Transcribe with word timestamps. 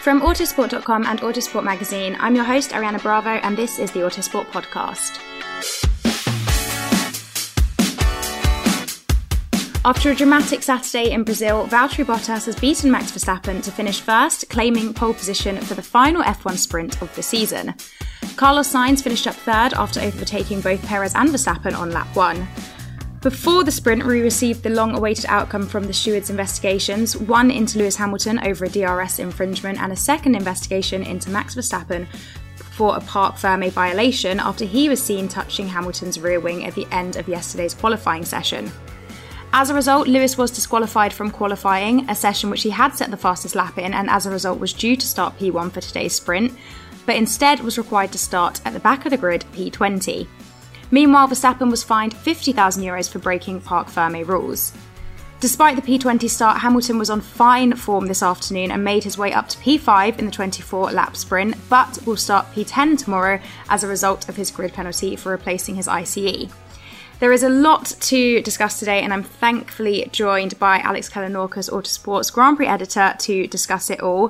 From 0.00 0.22
Autosport.com 0.22 1.04
and 1.04 1.20
Autosport 1.20 1.62
Magazine, 1.62 2.16
I'm 2.20 2.34
your 2.34 2.44
host, 2.44 2.70
Ariana 2.70 3.02
Bravo, 3.02 3.28
and 3.28 3.54
this 3.54 3.78
is 3.78 3.92
the 3.92 4.00
Autosport 4.00 4.46
Podcast. 4.46 5.20
After 9.84 10.10
a 10.10 10.14
dramatic 10.14 10.62
Saturday 10.62 11.10
in 11.10 11.22
Brazil, 11.22 11.66
Valtteri 11.66 12.06
Bottas 12.06 12.46
has 12.46 12.56
beaten 12.58 12.90
Max 12.90 13.12
Verstappen 13.12 13.62
to 13.62 13.70
finish 13.70 14.00
first, 14.00 14.48
claiming 14.48 14.94
pole 14.94 15.12
position 15.12 15.58
for 15.58 15.74
the 15.74 15.82
final 15.82 16.22
F1 16.22 16.56
sprint 16.56 17.02
of 17.02 17.14
the 17.14 17.22
season. 17.22 17.74
Carlos 18.36 18.72
Sainz 18.72 19.02
finished 19.02 19.26
up 19.26 19.34
third 19.34 19.74
after 19.74 20.00
overtaking 20.00 20.62
both 20.62 20.82
Perez 20.86 21.14
and 21.14 21.28
Verstappen 21.28 21.76
on 21.76 21.90
lap 21.90 22.08
one. 22.16 22.48
Before 23.22 23.64
the 23.64 23.70
sprint, 23.70 24.06
we 24.06 24.22
received 24.22 24.62
the 24.62 24.70
long 24.70 24.96
awaited 24.96 25.26
outcome 25.28 25.66
from 25.66 25.84
the 25.84 25.92
stewards' 25.92 26.30
investigations 26.30 27.14
one 27.14 27.50
into 27.50 27.78
Lewis 27.78 27.96
Hamilton 27.96 28.40
over 28.46 28.64
a 28.64 28.68
DRS 28.70 29.18
infringement, 29.18 29.78
and 29.78 29.92
a 29.92 29.96
second 29.96 30.34
investigation 30.34 31.02
into 31.02 31.28
Max 31.28 31.54
Verstappen 31.54 32.06
for 32.56 32.96
a 32.96 33.00
Parc 33.00 33.36
Ferme 33.36 33.68
violation 33.68 34.40
after 34.40 34.64
he 34.64 34.88
was 34.88 35.02
seen 35.02 35.28
touching 35.28 35.68
Hamilton's 35.68 36.18
rear 36.18 36.40
wing 36.40 36.64
at 36.64 36.74
the 36.74 36.86
end 36.92 37.16
of 37.16 37.28
yesterday's 37.28 37.74
qualifying 37.74 38.24
session. 38.24 38.72
As 39.52 39.68
a 39.68 39.74
result, 39.74 40.08
Lewis 40.08 40.38
was 40.38 40.50
disqualified 40.50 41.12
from 41.12 41.30
qualifying, 41.30 42.08
a 42.08 42.14
session 42.14 42.48
which 42.48 42.62
he 42.62 42.70
had 42.70 42.94
set 42.94 43.10
the 43.10 43.18
fastest 43.18 43.54
lap 43.54 43.76
in, 43.76 43.92
and 43.92 44.08
as 44.08 44.24
a 44.24 44.30
result 44.30 44.58
was 44.58 44.72
due 44.72 44.96
to 44.96 45.06
start 45.06 45.38
P1 45.38 45.72
for 45.72 45.82
today's 45.82 46.14
sprint, 46.14 46.56
but 47.04 47.16
instead 47.16 47.60
was 47.60 47.76
required 47.76 48.12
to 48.12 48.18
start 48.18 48.62
at 48.64 48.72
the 48.72 48.80
back 48.80 49.04
of 49.04 49.10
the 49.10 49.18
grid 49.18 49.44
P20. 49.52 50.26
Meanwhile, 50.90 51.28
Verstappen 51.28 51.70
was 51.70 51.84
fined 51.84 52.16
50,000 52.16 52.82
euros 52.82 53.08
for 53.08 53.18
breaking 53.18 53.60
Parc 53.60 53.88
Ferme 53.88 54.26
rules. 54.26 54.72
Despite 55.38 55.76
the 55.76 55.82
P20 55.98 56.28
start, 56.28 56.58
Hamilton 56.58 56.98
was 56.98 57.08
on 57.08 57.22
fine 57.22 57.74
form 57.74 58.06
this 58.06 58.22
afternoon 58.22 58.70
and 58.70 58.84
made 58.84 59.04
his 59.04 59.16
way 59.16 59.32
up 59.32 59.48
to 59.48 59.58
P5 59.58 60.18
in 60.18 60.26
the 60.26 60.30
24 60.30 60.90
lap 60.90 61.16
sprint, 61.16 61.56
but 61.70 61.98
will 62.04 62.16
start 62.16 62.46
P10 62.52 62.98
tomorrow 62.98 63.40
as 63.70 63.82
a 63.82 63.88
result 63.88 64.28
of 64.28 64.36
his 64.36 64.50
grid 64.50 64.74
penalty 64.74 65.16
for 65.16 65.30
replacing 65.30 65.76
his 65.76 65.88
ICE. 65.88 66.48
There 67.20 67.34
is 67.34 67.42
a 67.42 67.50
lot 67.50 67.84
to 67.84 68.40
discuss 68.40 68.78
today, 68.78 69.02
and 69.02 69.12
I'm 69.12 69.22
thankfully 69.22 70.08
joined 70.10 70.58
by 70.58 70.78
Alex 70.78 71.10
Kalinauckas, 71.10 71.68
Autosport's 71.70 72.30
Grand 72.30 72.56
Prix 72.56 72.66
editor, 72.66 73.14
to 73.18 73.46
discuss 73.46 73.90
it 73.90 74.00
all. 74.00 74.28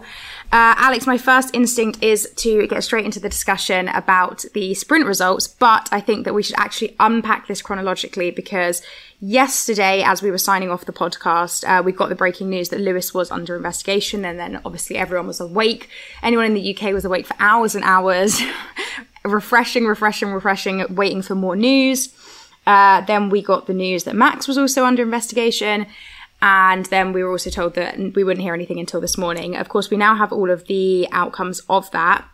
Uh, 0.50 0.74
Alex, 0.76 1.06
my 1.06 1.16
first 1.16 1.54
instinct 1.54 2.02
is 2.02 2.28
to 2.38 2.66
get 2.66 2.82
straight 2.82 3.04
into 3.04 3.20
the 3.20 3.28
discussion 3.28 3.86
about 3.90 4.44
the 4.54 4.74
sprint 4.74 5.06
results, 5.06 5.46
but 5.46 5.88
I 5.92 6.00
think 6.00 6.24
that 6.24 6.34
we 6.34 6.42
should 6.42 6.58
actually 6.58 6.96
unpack 6.98 7.46
this 7.46 7.62
chronologically 7.62 8.32
because 8.32 8.82
yesterday, 9.20 10.02
as 10.02 10.20
we 10.20 10.32
were 10.32 10.38
signing 10.38 10.68
off 10.68 10.84
the 10.84 10.92
podcast, 10.92 11.62
uh, 11.68 11.84
we 11.84 11.92
got 11.92 12.08
the 12.08 12.16
breaking 12.16 12.50
news 12.50 12.70
that 12.70 12.80
Lewis 12.80 13.14
was 13.14 13.30
under 13.30 13.54
investigation, 13.54 14.24
and 14.24 14.36
then 14.36 14.60
obviously 14.64 14.96
everyone 14.96 15.28
was 15.28 15.38
awake. 15.38 15.88
Anyone 16.24 16.46
in 16.46 16.54
the 16.54 16.76
UK 16.76 16.92
was 16.92 17.04
awake 17.04 17.28
for 17.28 17.36
hours 17.38 17.76
and 17.76 17.84
hours, 17.84 18.42
refreshing, 19.24 19.86
refreshing, 19.86 20.32
refreshing, 20.32 20.84
waiting 20.92 21.22
for 21.22 21.36
more 21.36 21.54
news. 21.54 22.12
Uh, 22.66 23.00
then 23.02 23.30
we 23.30 23.42
got 23.42 23.66
the 23.66 23.74
news 23.74 24.04
that 24.04 24.14
Max 24.14 24.46
was 24.46 24.58
also 24.58 24.84
under 24.84 25.02
investigation. 25.02 25.86
And 26.42 26.86
then 26.86 27.12
we 27.12 27.22
were 27.22 27.30
also 27.30 27.50
told 27.50 27.74
that 27.74 27.98
we 28.14 28.24
wouldn't 28.24 28.42
hear 28.42 28.54
anything 28.54 28.80
until 28.80 29.00
this 29.00 29.18
morning. 29.18 29.56
Of 29.56 29.68
course, 29.68 29.90
we 29.90 29.96
now 29.96 30.14
have 30.14 30.32
all 30.32 30.50
of 30.50 30.66
the 30.66 31.06
outcomes 31.12 31.60
of 31.68 31.90
that. 31.90 32.26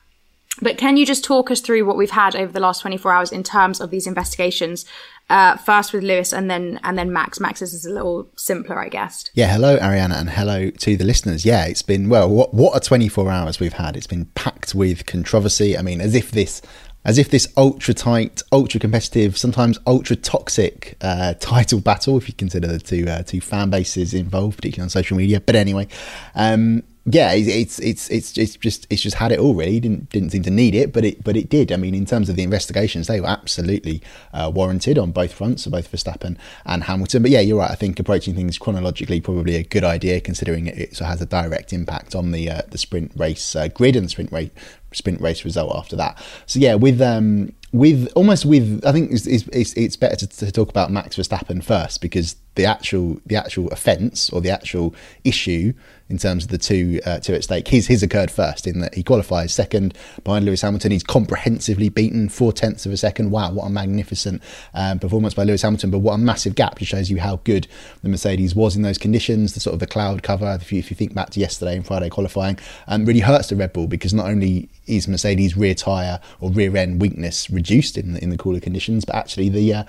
But 0.62 0.78
can 0.78 0.96
you 0.96 1.04
just 1.04 1.24
talk 1.24 1.50
us 1.50 1.60
through 1.60 1.84
what 1.84 1.96
we've 1.96 2.10
had 2.10 2.34
over 2.34 2.50
the 2.50 2.60
last 2.60 2.80
24 2.80 3.12
hours 3.12 3.32
in 3.32 3.42
terms 3.42 3.80
of 3.80 3.90
these 3.90 4.06
investigations? 4.06 4.86
Uh, 5.28 5.56
first 5.56 5.92
with 5.92 6.04
Lewis 6.04 6.32
and 6.32 6.48
then 6.48 6.78
and 6.84 6.96
then 6.96 7.12
Max. 7.12 7.40
Max's 7.40 7.74
is 7.74 7.84
a 7.84 7.90
little 7.90 8.28
simpler, 8.36 8.78
I 8.78 8.88
guess. 8.88 9.28
Yeah, 9.34 9.52
hello 9.52 9.76
Ariana 9.76 10.20
and 10.20 10.30
hello 10.30 10.70
to 10.70 10.96
the 10.96 11.04
listeners. 11.04 11.44
Yeah, 11.44 11.66
it's 11.66 11.82
been 11.82 12.08
well, 12.08 12.30
what 12.30 12.54
what 12.54 12.76
a 12.76 12.80
24 12.80 13.28
hours 13.28 13.58
we've 13.58 13.72
had. 13.72 13.96
It's 13.96 14.06
been 14.06 14.26
packed 14.36 14.72
with 14.72 15.04
controversy. 15.04 15.76
I 15.76 15.82
mean, 15.82 16.00
as 16.00 16.14
if 16.14 16.30
this 16.30 16.62
as 17.06 17.18
if 17.18 17.30
this 17.30 17.46
ultra 17.56 17.94
tight, 17.94 18.42
ultra 18.50 18.80
competitive, 18.80 19.38
sometimes 19.38 19.78
ultra 19.86 20.16
toxic 20.16 20.96
uh, 21.00 21.34
title 21.40 21.80
battle, 21.80 22.18
if 22.18 22.28
you 22.28 22.34
consider 22.34 22.66
the 22.66 22.80
two 22.80 23.06
uh, 23.08 23.22
two 23.22 23.40
fan 23.40 23.70
bases 23.70 24.12
involved, 24.12 24.56
particularly 24.56 24.86
on 24.86 24.90
social 24.90 25.16
media. 25.16 25.40
But 25.40 25.54
anyway, 25.54 25.86
um, 26.34 26.82
yeah, 27.08 27.32
it's 27.32 27.78
it's 27.78 28.10
it's 28.10 28.36
it's 28.36 28.56
just 28.56 28.88
it's 28.90 29.00
just 29.00 29.18
had 29.18 29.30
it 29.30 29.38
all 29.38 29.54
really. 29.54 29.78
Didn't 29.78 30.10
didn't 30.10 30.30
seem 30.30 30.42
to 30.42 30.50
need 30.50 30.74
it, 30.74 30.92
but 30.92 31.04
it 31.04 31.22
but 31.22 31.36
it 31.36 31.48
did. 31.48 31.70
I 31.70 31.76
mean, 31.76 31.94
in 31.94 32.06
terms 32.06 32.28
of 32.28 32.34
the 32.34 32.42
investigations, 32.42 33.06
they 33.06 33.20
were 33.20 33.28
absolutely 33.28 34.02
uh, 34.32 34.50
warranted 34.52 34.98
on 34.98 35.12
both 35.12 35.32
fronts, 35.32 35.62
so 35.62 35.70
both 35.70 35.90
Verstappen 35.92 36.36
and 36.64 36.82
Hamilton. 36.82 37.22
But 37.22 37.30
yeah, 37.30 37.38
you're 37.38 37.58
right. 37.58 37.70
I 37.70 37.76
think 37.76 38.00
approaching 38.00 38.34
things 38.34 38.58
chronologically 38.58 39.20
probably 39.20 39.54
a 39.54 39.62
good 39.62 39.84
idea, 39.84 40.20
considering 40.20 40.66
it, 40.66 40.76
it 40.76 40.98
has 40.98 41.22
a 41.22 41.26
direct 41.26 41.72
impact 41.72 42.16
on 42.16 42.32
the 42.32 42.50
uh, 42.50 42.62
the 42.68 42.78
sprint 42.78 43.12
race 43.14 43.54
uh, 43.54 43.68
grid 43.68 43.94
and 43.94 44.06
the 44.06 44.10
sprint 44.10 44.32
race 44.32 44.50
sprint 44.96 45.20
race 45.20 45.44
result 45.44 45.74
after 45.76 45.96
that. 45.96 46.18
So 46.46 46.58
yeah, 46.58 46.74
with 46.74 47.00
um, 47.00 47.52
with 47.72 48.10
almost 48.14 48.46
with 48.46 48.82
I 48.84 48.92
think 48.92 49.12
it's, 49.12 49.26
it's, 49.26 49.72
it's 49.74 49.96
better 49.96 50.16
to, 50.16 50.26
to, 50.26 50.50
talk 50.50 50.70
about 50.70 50.90
Max 50.90 51.16
Verstappen 51.16 51.62
first 51.62 52.00
because 52.00 52.36
the 52.54 52.64
actual 52.64 53.20
the 53.26 53.36
actual 53.36 53.68
offence 53.70 54.30
or 54.30 54.40
the 54.40 54.50
actual 54.50 54.94
issue 55.24 55.72
in 56.08 56.18
terms 56.18 56.44
of 56.44 56.50
the 56.50 56.58
two 56.58 57.00
uh, 57.04 57.18
two 57.18 57.34
at 57.34 57.44
stake. 57.44 57.68
His 57.68 57.86
his 57.86 58.02
occurred 58.02 58.30
first 58.30 58.66
in 58.66 58.80
that 58.80 58.94
he 58.94 59.02
qualifies 59.02 59.52
second 59.52 59.96
behind 60.24 60.44
Lewis 60.44 60.62
Hamilton. 60.62 60.92
He's 60.92 61.02
comprehensively 61.02 61.88
beaten 61.88 62.28
four 62.28 62.52
tenths 62.52 62.86
of 62.86 62.92
a 62.92 62.96
second. 62.96 63.30
Wow 63.30 63.52
what 63.52 63.66
a 63.66 63.70
magnificent 63.70 64.42
um, 64.74 64.98
performance 64.98 65.34
by 65.34 65.44
Lewis 65.44 65.62
Hamilton. 65.62 65.90
But 65.90 65.98
what 65.98 66.14
a 66.14 66.18
massive 66.18 66.54
gap. 66.54 66.78
Just 66.78 66.90
shows 66.90 67.10
you 67.10 67.18
how 67.18 67.40
good 67.44 67.66
the 68.02 68.08
Mercedes 68.08 68.54
was 68.54 68.76
in 68.76 68.82
those 68.82 68.98
conditions 68.98 69.54
the 69.54 69.60
sort 69.60 69.74
of 69.74 69.80
the 69.80 69.86
cloud 69.86 70.22
cover 70.22 70.58
if 70.60 70.72
you, 70.72 70.78
if 70.78 70.90
you 70.90 70.96
think 70.96 71.14
back 71.14 71.30
to 71.30 71.40
yesterday 71.40 71.76
and 71.76 71.86
Friday 71.86 72.08
qualifying 72.08 72.58
um, 72.86 73.04
really 73.04 73.20
hurts 73.20 73.48
the 73.48 73.56
Red 73.56 73.72
Bull 73.72 73.86
because 73.86 74.14
not 74.14 74.26
only 74.26 74.68
is 74.86 75.08
Mercedes 75.08 75.56
rear 75.56 75.74
tyre 75.74 76.20
or 76.40 76.50
rear 76.50 76.76
end 76.76 77.00
weakness 77.00 77.50
reduced 77.50 77.98
in 77.98 78.12
the, 78.12 78.22
in 78.22 78.30
the 78.30 78.38
cooler 78.38 78.60
conditions 78.60 79.04
but 79.04 79.16
actually 79.16 79.48
the 79.48 79.74
uh, 79.74 79.84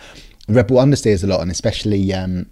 Red 0.48 0.68
Bull 0.68 0.78
understeers 0.78 1.24
a 1.24 1.28
lot 1.28 1.42
and 1.42 1.52
especially 1.52 2.14
um, 2.14 2.50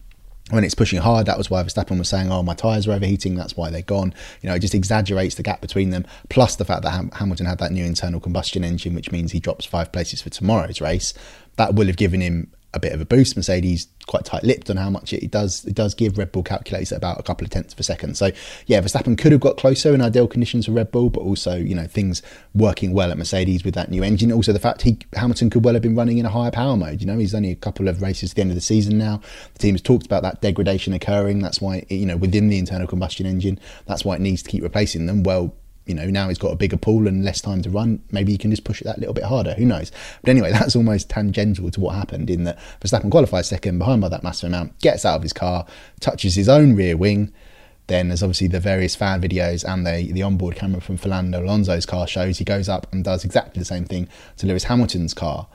when 0.52 0.64
it's 0.64 0.76
pushing 0.76 1.00
hard, 1.00 1.26
that 1.26 1.38
was 1.38 1.50
why 1.50 1.64
Verstappen 1.64 1.98
was 1.98 2.10
saying, 2.10 2.32
"Oh, 2.32 2.44
my 2.44 2.54
tyres 2.54 2.88
are 2.88 2.92
overheating. 2.92 3.36
That's 3.36 3.58
why 3.58 3.72
they're 3.72 3.82
gone." 3.82 4.14
You 4.42 4.50
know, 4.50 4.56
it 4.56 4.60
just 4.60 4.76
exaggerates 4.76 5.36
the 5.36 5.44
gap 5.44 5.60
between 5.60 5.90
them. 5.90 6.06
Plus 6.30 6.56
the 6.56 6.66
fact 6.66 6.84
that 6.84 6.92
Ham- 6.92 7.12
Hamilton 7.14 7.48
had 7.48 7.58
that 7.60 7.72
new 7.72 7.84
internal 7.84 8.20
combustion 8.20 8.64
engine, 8.64 8.94
which 8.94 9.12
means 9.12 9.32
he 9.32 9.40
drops 9.40 9.66
five 9.66 9.92
places 9.92 10.22
for 10.22 10.30
tomorrow's 10.30 10.82
race. 10.82 11.14
That 11.56 11.74
will 11.74 11.88
have 11.88 11.98
given 11.98 12.22
him 12.22 12.52
a 12.74 12.80
bit 12.80 12.92
of 12.92 13.02
a 13.02 13.06
boost. 13.06 13.36
Mercedes 13.36 13.88
quite 14.08 14.26
tight-lipped 14.26 14.70
on 14.70 14.78
how 14.78 14.90
much 14.90 15.14
it 15.14 15.32
does. 15.32 15.66
It 15.66 15.76
does 15.76 15.94
give 15.94 16.18
Red 16.18 16.32
Bull 16.32 16.44
calculates 16.44 16.92
at 16.92 16.98
about 16.98 17.20
a 17.20 17.24
couple 17.24 17.46
of 17.46 17.52
tenths 17.52 17.74
per 17.74 17.84
second. 17.84 18.16
So 18.18 18.32
yeah, 18.68 18.82
Verstappen 18.82 19.18
could 19.18 19.32
have 19.32 19.42
got 19.42 19.58
closer 19.58 19.94
in 19.94 20.02
ideal 20.02 20.28
conditions 20.28 20.66
for 20.66 20.72
Red 20.72 20.92
Bull, 20.92 21.10
but 21.10 21.22
also 21.22 21.56
you 21.56 21.76
know 21.76 21.88
things 21.88 22.22
working 22.54 22.94
well 22.94 23.12
at 23.12 23.18
Mercedes 23.18 23.64
with 23.64 23.74
that 23.76 23.90
new 23.90 24.04
engine. 24.04 24.32
Also 24.32 24.54
the 24.54 24.60
fact 24.60 24.84
he 24.84 24.98
Hamilton 25.14 25.50
could 25.50 25.64
well 25.64 25.74
have 25.74 25.84
been 25.84 25.96
running 25.96 26.18
in 26.18 26.26
a 26.26 26.30
higher 26.30 26.52
power 26.52 26.78
mode. 26.78 27.02
You 27.02 27.08
know 27.08 27.18
he's 27.18 27.36
only 27.36 27.52
a 27.52 27.56
couple 27.56 27.88
of 27.88 28.02
races 28.02 28.32
at 28.32 28.36
the 28.36 28.42
end 28.42 28.52
of 28.52 28.56
the 28.56 28.62
season 28.62 28.98
now. 28.98 29.22
The 29.54 29.60
team 29.60 29.74
has 29.74 29.82
talked 29.82 30.06
about 30.06 30.24
that 30.24 30.42
degradation 30.42 30.94
occurring. 30.94 31.40
That's 31.40 31.62
why 31.62 31.86
you 31.90 32.06
know 32.06 32.18
within 32.18 32.50
the 32.50 32.58
internal 32.58 32.88
combustion 32.88 33.26
engine. 33.26 33.60
That's 33.86 34.06
why 34.06 34.16
it 34.16 34.22
needs 34.22 34.44
to 34.44 34.50
keep 34.50 34.64
replacing 34.64 35.06
them. 35.06 35.24
Well 35.24 35.54
you 35.86 35.94
know, 35.94 36.06
now 36.08 36.30
he's 36.30 36.38
got 36.38 36.52
a 36.52 36.56
bigger 36.56 36.78
pool 36.78 37.08
and 37.08 37.24
less 37.24 37.42
time 37.42 37.62
to 37.62 37.70
run, 37.70 38.02
maybe 38.12 38.32
he 38.32 38.38
can 38.38 38.52
just 38.52 38.64
push 38.64 38.82
it 38.82 38.86
that 38.86 39.00
little 39.00 39.14
bit 39.14 39.24
harder. 39.24 39.54
Who 39.54 39.66
knows? 39.66 39.92
But 40.22 40.32
anyway, 40.32 40.52
that's 40.54 40.76
almost 40.76 41.10
tangential 41.10 41.70
to 41.72 41.80
what 41.80 41.96
happened 41.96 42.30
in 42.30 42.44
that 42.46 42.60
Verstappen 42.82 43.12
qualifies 43.12 43.48
second 43.48 43.78
behind 43.78 44.02
by 44.02 44.10
that 44.10 44.24
massive 44.24 44.48
amount, 44.48 44.80
gets 44.80 45.06
out 45.06 45.18
of 45.18 45.22
his 45.24 45.34
car, 45.34 45.66
touches 46.00 46.36
his 46.36 46.50
own 46.50 46.76
rear 46.76 46.98
wing. 46.98 47.34
Then 47.88 48.08
there's 48.08 48.24
obviously 48.24 48.48
the 48.48 48.60
various 48.60 48.96
fan 48.96 49.22
videos 49.22 49.64
and 49.64 49.86
the, 49.86 50.12
the 50.12 50.24
onboard 50.24 50.56
camera 50.56 50.82
from 50.82 50.98
Fernando 50.98 51.44
Alonso's 51.44 51.86
car 51.86 52.08
shows 52.08 52.40
he 52.40 52.44
goes 52.44 52.68
up 52.68 52.92
and 52.92 53.04
does 53.04 53.24
exactly 53.24 53.60
the 53.60 53.66
same 53.66 53.86
thing 53.86 54.08
to 54.38 54.48
Lewis 54.48 54.64
Hamilton's 54.64 55.14
car. 55.14 55.48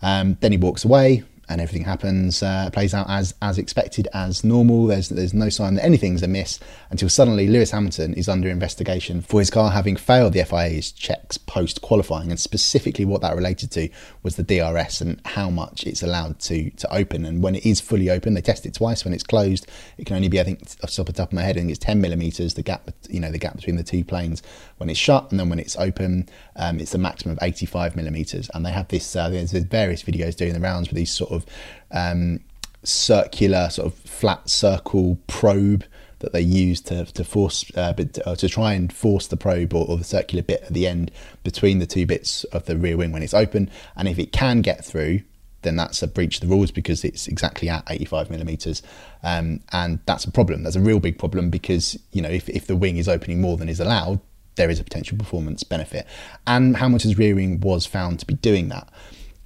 Um, 0.00 0.36
then 0.40 0.52
he 0.52 0.58
walks 0.58 0.84
away, 0.84 1.24
and 1.48 1.60
everything 1.60 1.84
happens, 1.84 2.42
uh, 2.42 2.70
plays 2.72 2.94
out 2.94 3.08
as 3.10 3.34
as 3.42 3.58
expected, 3.58 4.08
as 4.14 4.44
normal. 4.44 4.86
There's 4.86 5.08
there's 5.08 5.34
no 5.34 5.48
sign 5.48 5.74
that 5.74 5.84
anything's 5.84 6.22
amiss 6.22 6.60
until 6.90 7.08
suddenly 7.08 7.48
Lewis 7.48 7.70
Hamilton 7.72 8.14
is 8.14 8.28
under 8.28 8.48
investigation 8.48 9.20
for 9.20 9.40
his 9.40 9.50
car 9.50 9.70
having 9.70 9.96
failed 9.96 10.32
the 10.32 10.44
FIA's 10.44 10.92
checks 10.92 11.38
post 11.38 11.82
qualifying, 11.82 12.30
and 12.30 12.40
specifically 12.40 13.04
what 13.04 13.20
that 13.22 13.36
related 13.36 13.70
to 13.72 13.88
was 14.22 14.36
the 14.36 14.42
DRS 14.42 15.00
and 15.00 15.20
how 15.26 15.50
much 15.50 15.84
it's 15.84 16.02
allowed 16.02 16.38
to 16.40 16.70
to 16.70 16.94
open. 16.94 17.24
And 17.24 17.42
when 17.42 17.54
it 17.54 17.66
is 17.66 17.80
fully 17.80 18.08
open, 18.08 18.34
they 18.34 18.40
test 18.40 18.64
it 18.64 18.74
twice. 18.74 19.04
When 19.04 19.12
it's 19.12 19.24
closed, 19.24 19.66
it 19.98 20.06
can 20.06 20.16
only 20.16 20.28
be 20.28 20.40
I 20.40 20.44
think 20.44 20.60
off 20.82 20.94
the 20.94 21.12
top 21.12 21.28
of 21.28 21.32
my 21.32 21.42
head, 21.42 21.56
I 21.56 21.60
think 21.60 21.70
it's 21.70 21.78
10 21.78 22.00
millimeters 22.00 22.54
the 22.54 22.62
gap 22.62 22.90
you 23.08 23.20
know 23.20 23.30
the 23.30 23.38
gap 23.38 23.56
between 23.56 23.76
the 23.76 23.82
two 23.82 24.04
planes 24.04 24.42
when 24.78 24.88
it's 24.88 24.98
shut, 24.98 25.30
and 25.30 25.38
then 25.38 25.48
when 25.48 25.58
it's 25.58 25.76
open, 25.76 26.28
um, 26.56 26.80
it's 26.80 26.94
a 26.94 26.98
maximum 26.98 27.36
of 27.36 27.38
85 27.42 27.96
millimeters. 27.96 28.50
And 28.54 28.64
they 28.64 28.70
have 28.70 28.88
this 28.88 29.14
uh, 29.16 29.28
there's 29.28 29.52
various 29.52 30.02
videos 30.02 30.36
doing 30.36 30.52
the 30.52 30.60
rounds 30.60 30.88
with 30.88 30.96
these 30.96 31.12
sort 31.12 31.30
of 31.30 31.31
um, 31.90 32.40
circular, 32.84 33.70
sort 33.70 33.86
of 33.86 33.94
flat 33.94 34.48
circle 34.48 35.18
probe 35.26 35.84
that 36.22 36.32
they 36.32 36.40
use 36.40 36.80
to 36.80 37.04
to 37.04 37.24
force 37.24 37.70
uh, 37.76 37.92
uh, 38.24 38.36
to 38.36 38.48
try 38.48 38.72
and 38.72 38.92
force 38.92 39.26
the 39.26 39.36
probe 39.36 39.74
or, 39.74 39.86
or, 39.88 39.98
the 39.98 40.04
circular 40.04 40.42
bit 40.42 40.62
at 40.62 40.72
the 40.72 40.86
end 40.86 41.10
between 41.42 41.80
the 41.80 41.86
two 41.86 42.06
bits 42.06 42.44
of 42.44 42.64
the 42.66 42.76
rear 42.76 42.96
wing 42.96 43.12
when 43.12 43.22
it's 43.22 43.34
open. 43.34 43.68
And 43.96 44.08
if 44.08 44.18
it 44.18 44.32
can 44.32 44.62
get 44.62 44.84
through, 44.84 45.22
then 45.62 45.76
that's 45.76 46.02
a 46.02 46.06
breach 46.06 46.36
of 46.36 46.40
the 46.42 46.46
rules 46.46 46.70
because 46.70 47.04
it's 47.04 47.26
exactly 47.28 47.68
at 47.68 47.84
85 47.88 48.30
millimeters, 48.30 48.82
um, 49.22 49.60
and 49.72 49.98
that's 50.06 50.24
a 50.24 50.30
problem. 50.30 50.62
That's 50.62 50.76
a 50.76 50.80
real 50.80 51.00
big 51.00 51.18
problem 51.18 51.50
because 51.50 51.98
you 52.12 52.22
know 52.22 52.30
if 52.30 52.48
if 52.48 52.66
the 52.66 52.76
wing 52.76 52.96
is 52.96 53.08
opening 53.08 53.40
more 53.40 53.56
than 53.56 53.68
is 53.68 53.80
allowed, 53.80 54.20
there 54.54 54.70
is 54.70 54.80
a 54.80 54.84
potential 54.84 55.18
performance 55.18 55.62
benefit. 55.62 56.06
And 56.46 56.76
Hamilton's 56.76 57.18
rear 57.18 57.34
wing 57.34 57.60
was 57.60 57.84
found 57.86 58.20
to 58.20 58.26
be 58.26 58.34
doing 58.34 58.68
that. 58.68 58.88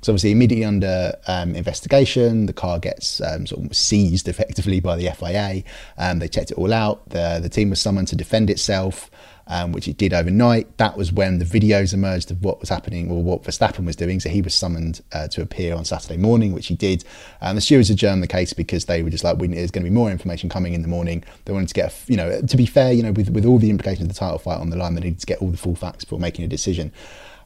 So 0.06 0.12
obviously, 0.12 0.30
immediately 0.30 0.64
under 0.64 1.16
um, 1.26 1.56
investigation, 1.56 2.46
the 2.46 2.52
car 2.52 2.78
gets 2.78 3.20
um, 3.20 3.44
sort 3.44 3.66
of 3.66 3.74
seized 3.76 4.28
effectively 4.28 4.78
by 4.78 4.94
the 4.94 5.10
FIA. 5.10 5.64
Um, 5.98 6.20
they 6.20 6.28
checked 6.28 6.52
it 6.52 6.56
all 6.56 6.72
out. 6.72 7.08
The 7.08 7.40
the 7.42 7.48
team 7.48 7.70
was 7.70 7.80
summoned 7.80 8.06
to 8.06 8.14
defend 8.14 8.48
itself, 8.48 9.10
um, 9.48 9.72
which 9.72 9.88
it 9.88 9.96
did 9.96 10.14
overnight. 10.14 10.78
That 10.78 10.96
was 10.96 11.12
when 11.12 11.40
the 11.40 11.44
videos 11.44 11.92
emerged 11.92 12.30
of 12.30 12.44
what 12.44 12.60
was 12.60 12.68
happening 12.68 13.10
or 13.10 13.20
what 13.20 13.42
Verstappen 13.42 13.84
was 13.84 13.96
doing. 13.96 14.20
So 14.20 14.28
he 14.28 14.42
was 14.42 14.54
summoned 14.54 15.02
uh, 15.12 15.26
to 15.26 15.42
appear 15.42 15.74
on 15.74 15.84
Saturday 15.84 16.18
morning, 16.18 16.52
which 16.52 16.68
he 16.68 16.76
did. 16.76 17.02
And 17.40 17.58
the 17.58 17.60
stewards 17.60 17.90
adjourned 17.90 18.22
the 18.22 18.28
case 18.28 18.52
because 18.52 18.84
they 18.84 19.02
were 19.02 19.10
just 19.10 19.24
like, 19.24 19.36
"There's 19.38 19.72
going 19.72 19.84
to 19.84 19.90
be 19.90 19.96
more 19.96 20.12
information 20.12 20.48
coming 20.48 20.72
in 20.72 20.82
the 20.82 20.88
morning." 20.88 21.24
They 21.46 21.52
wanted 21.52 21.70
to 21.70 21.74
get, 21.74 21.92
a, 21.92 22.12
you 22.12 22.16
know, 22.16 22.42
to 22.42 22.56
be 22.56 22.66
fair, 22.66 22.92
you 22.92 23.02
know, 23.02 23.10
with 23.10 23.30
with 23.30 23.44
all 23.44 23.58
the 23.58 23.70
implications 23.70 24.02
of 24.02 24.14
the 24.14 24.20
title 24.20 24.38
fight 24.38 24.60
on 24.60 24.70
the 24.70 24.76
line, 24.76 24.94
they 24.94 25.00
needed 25.00 25.18
to 25.18 25.26
get 25.26 25.42
all 25.42 25.50
the 25.50 25.56
full 25.56 25.74
facts 25.74 26.04
before 26.04 26.20
making 26.20 26.44
a 26.44 26.48
decision. 26.48 26.92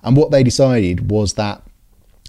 And 0.02 0.14
what 0.14 0.30
they 0.30 0.42
decided 0.42 1.10
was 1.10 1.34
that 1.34 1.62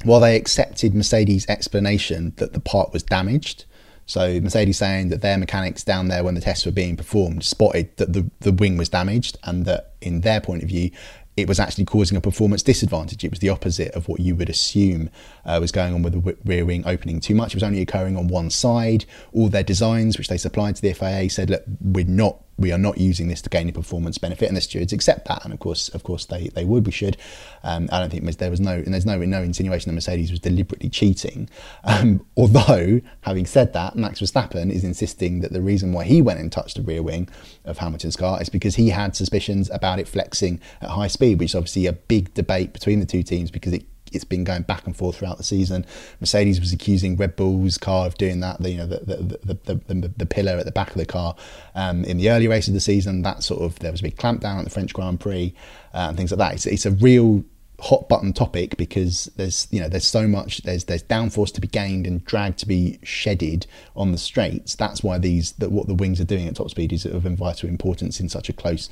while 0.04 0.20
they 0.20 0.36
accepted 0.36 0.94
Mercedes' 0.96 1.46
explanation 1.48 2.34
that 2.38 2.54
the 2.54 2.60
part 2.60 2.94
was 2.94 3.04
damaged, 3.04 3.66
so 4.06 4.42
Mercedes 4.42 4.78
saying 4.78 5.10
that 5.10 5.22
their 5.22 5.38
mechanics 5.38 5.84
down 5.84 6.10
there 6.10 6.24
when 6.24 6.36
the 6.36 6.42
tests 6.42 6.66
were 6.66 6.72
being 6.72 6.98
performed 6.98 7.44
spotted 7.44 7.96
that 7.98 8.14
the, 8.14 8.30
the 8.42 8.52
wing 8.52 8.76
was 8.78 8.90
damaged 8.90 9.38
and 9.44 9.66
that 9.66 9.94
in 10.02 10.22
their 10.22 10.42
point 10.42 10.64
of 10.64 10.70
view 10.70 10.92
it 11.38 11.48
was 11.48 11.60
actually 11.60 11.86
causing 11.86 12.18
a 12.18 12.22
performance 12.22 12.62
disadvantage. 12.62 13.24
It 13.24 13.32
was 13.32 13.40
the 13.40 13.50
opposite 13.50 13.94
of 13.94 14.10
what 14.10 14.20
you 14.20 14.36
would 14.36 14.50
assume 14.50 15.10
uh, 15.46 15.58
was 15.60 15.72
going 15.72 15.94
on 15.94 16.02
with 16.02 16.14
the 16.14 16.38
rear 16.46 16.66
wing 16.66 16.84
opening 16.86 17.20
too 17.20 17.36
much. 17.36 17.54
It 17.54 17.58
was 17.58 17.64
only 17.64 17.82
occurring 17.82 18.18
on 18.18 18.28
one 18.28 18.50
side. 18.50 19.06
All 19.34 19.50
their 19.50 19.64
designs, 19.64 20.18
which 20.18 20.28
they 20.28 20.38
supplied 20.38 20.76
to 20.78 20.82
the 20.82 20.94
FIA, 20.94 21.30
said, 21.30 21.50
look, 21.50 21.64
we're 21.82 22.06
not 22.06 22.42
we 22.62 22.72
are 22.72 22.78
not 22.78 23.00
using 23.00 23.28
this 23.28 23.42
to 23.42 23.50
gain 23.50 23.68
a 23.68 23.72
performance 23.72 24.18
benefit, 24.18 24.48
and 24.48 24.56
the 24.56 24.62
stewards 24.62 24.94
accept 24.94 25.28
that. 25.28 25.44
And 25.44 25.52
of 25.52 25.60
course, 25.60 25.90
of 25.90 26.04
course, 26.04 26.26
they, 26.26 26.50
they 26.50 26.64
would, 26.64 26.86
we 26.86 26.92
should. 26.92 27.18
Um, 27.64 27.90
I 27.92 28.00
don't 28.00 28.10
think 28.12 28.24
there 28.38 28.50
was 28.50 28.60
no, 28.60 28.74
and 28.74 28.94
there's 28.94 29.06
no 29.06 29.18
no 29.18 29.42
insinuation 29.42 29.90
that 29.90 29.96
Mercedes 29.96 30.32
was 30.32 30.40
deliberately 30.40 30.90
cheating. 30.90 31.50
Um, 31.84 32.26
although, 32.38 33.02
having 33.22 33.46
said 33.46 33.74
that, 33.74 33.96
Max 33.96 34.22
Verstappen 34.22 34.72
is 34.72 34.84
insisting 34.84 35.42
that 35.42 35.52
the 35.52 35.62
reason 35.62 35.92
why 35.92 36.04
he 36.04 36.22
went 36.22 36.40
and 36.40 36.52
touched 36.52 36.78
the 36.78 36.84
rear 36.84 37.02
wing 37.02 37.28
of 37.66 37.80
Hamilton's 37.80 38.16
car 38.16 38.42
is 38.42 38.50
because 38.50 38.76
he 38.76 38.90
had 38.90 39.16
suspicions 39.16 39.70
about 39.72 40.00
it 40.00 40.08
flexing 40.08 40.60
at 40.82 40.90
high 40.90 41.08
speed, 41.08 41.40
which 41.40 41.52
is 41.52 41.56
obviously 41.56 41.88
a 41.88 41.94
big 41.94 42.34
debate 42.36 42.74
between 42.74 43.00
the 43.00 43.06
two 43.06 43.24
teams 43.24 43.50
because 43.50 43.74
it 43.74 43.86
it's 44.12 44.24
been 44.24 44.44
going 44.44 44.64
back 44.64 44.86
and 44.86 44.96
forth 44.96 45.18
throughout 45.18 45.38
the 45.38 45.44
season. 45.44 45.86
Mercedes 46.20 46.60
was 46.60 46.72
accusing 46.72 47.16
Red 47.16 47.36
Bull's 47.36 47.78
car 47.78 48.08
of 48.08 48.18
doing 48.18 48.40
that. 48.42 48.62
The, 48.62 48.72
you 48.72 48.78
know, 48.78 48.88
the 48.88 49.00
the, 49.00 49.58
the, 49.66 49.94
the, 49.94 50.08
the 50.18 50.26
pillar 50.26 50.54
at 50.54 50.66
the 50.66 50.72
back 50.72 50.90
of 50.90 50.98
the 50.98 51.06
car 51.06 51.36
um, 51.76 52.04
in 52.06 52.18
the 52.18 52.30
early 52.30 52.48
race 52.48 52.68
of 52.68 52.74
the 52.74 52.80
season. 52.80 53.22
That 53.22 53.44
sort 53.44 53.62
of 53.62 53.80
there 53.80 53.92
was 53.92 54.02
a 54.02 54.04
big 54.04 54.18
clampdown 54.18 54.60
at 54.60 54.64
the 54.64 54.70
French 54.70 54.94
Grand 54.94 55.20
Prix 55.20 55.54
uh, 55.94 56.08
and 56.10 56.18
things 56.18 56.32
like 56.32 56.40
that. 56.40 56.54
It's, 56.54 56.66
it's 56.66 56.86
a 56.86 56.92
real 56.92 57.44
hot 57.82 58.08
button 58.08 58.32
topic 58.32 58.78
because 58.78 59.26
there's 59.38 59.68
you 59.72 59.80
know 59.80 59.90
there's 59.90 60.06
so 60.06 60.28
much 60.28 60.62
there's 60.62 60.84
there's 60.86 61.04
downforce 61.04 61.52
to 61.52 61.60
be 61.60 61.68
gained 61.68 62.06
and 62.06 62.24
drag 62.26 62.56
to 62.58 62.68
be 62.68 63.00
shedded 63.04 63.66
on 63.96 64.12
the 64.12 64.18
straights. 64.18 64.76
That's 64.76 65.04
why 65.04 65.18
these 65.18 65.54
that 65.54 65.72
what 65.72 65.88
the 65.88 65.96
wings 65.96 66.22
are 66.22 66.26
doing 66.26 66.48
at 66.48 66.56
top 66.56 66.70
speed 66.70 66.94
is 66.94 67.06
of 67.06 67.24
vital 67.24 67.70
importance 67.70 68.20
in 68.20 68.30
such 68.30 68.50
a 68.50 68.54
close 68.54 68.90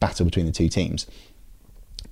battle 0.00 0.26
between 0.26 0.46
the 0.46 0.52
two 0.52 0.68
teams. 0.68 1.06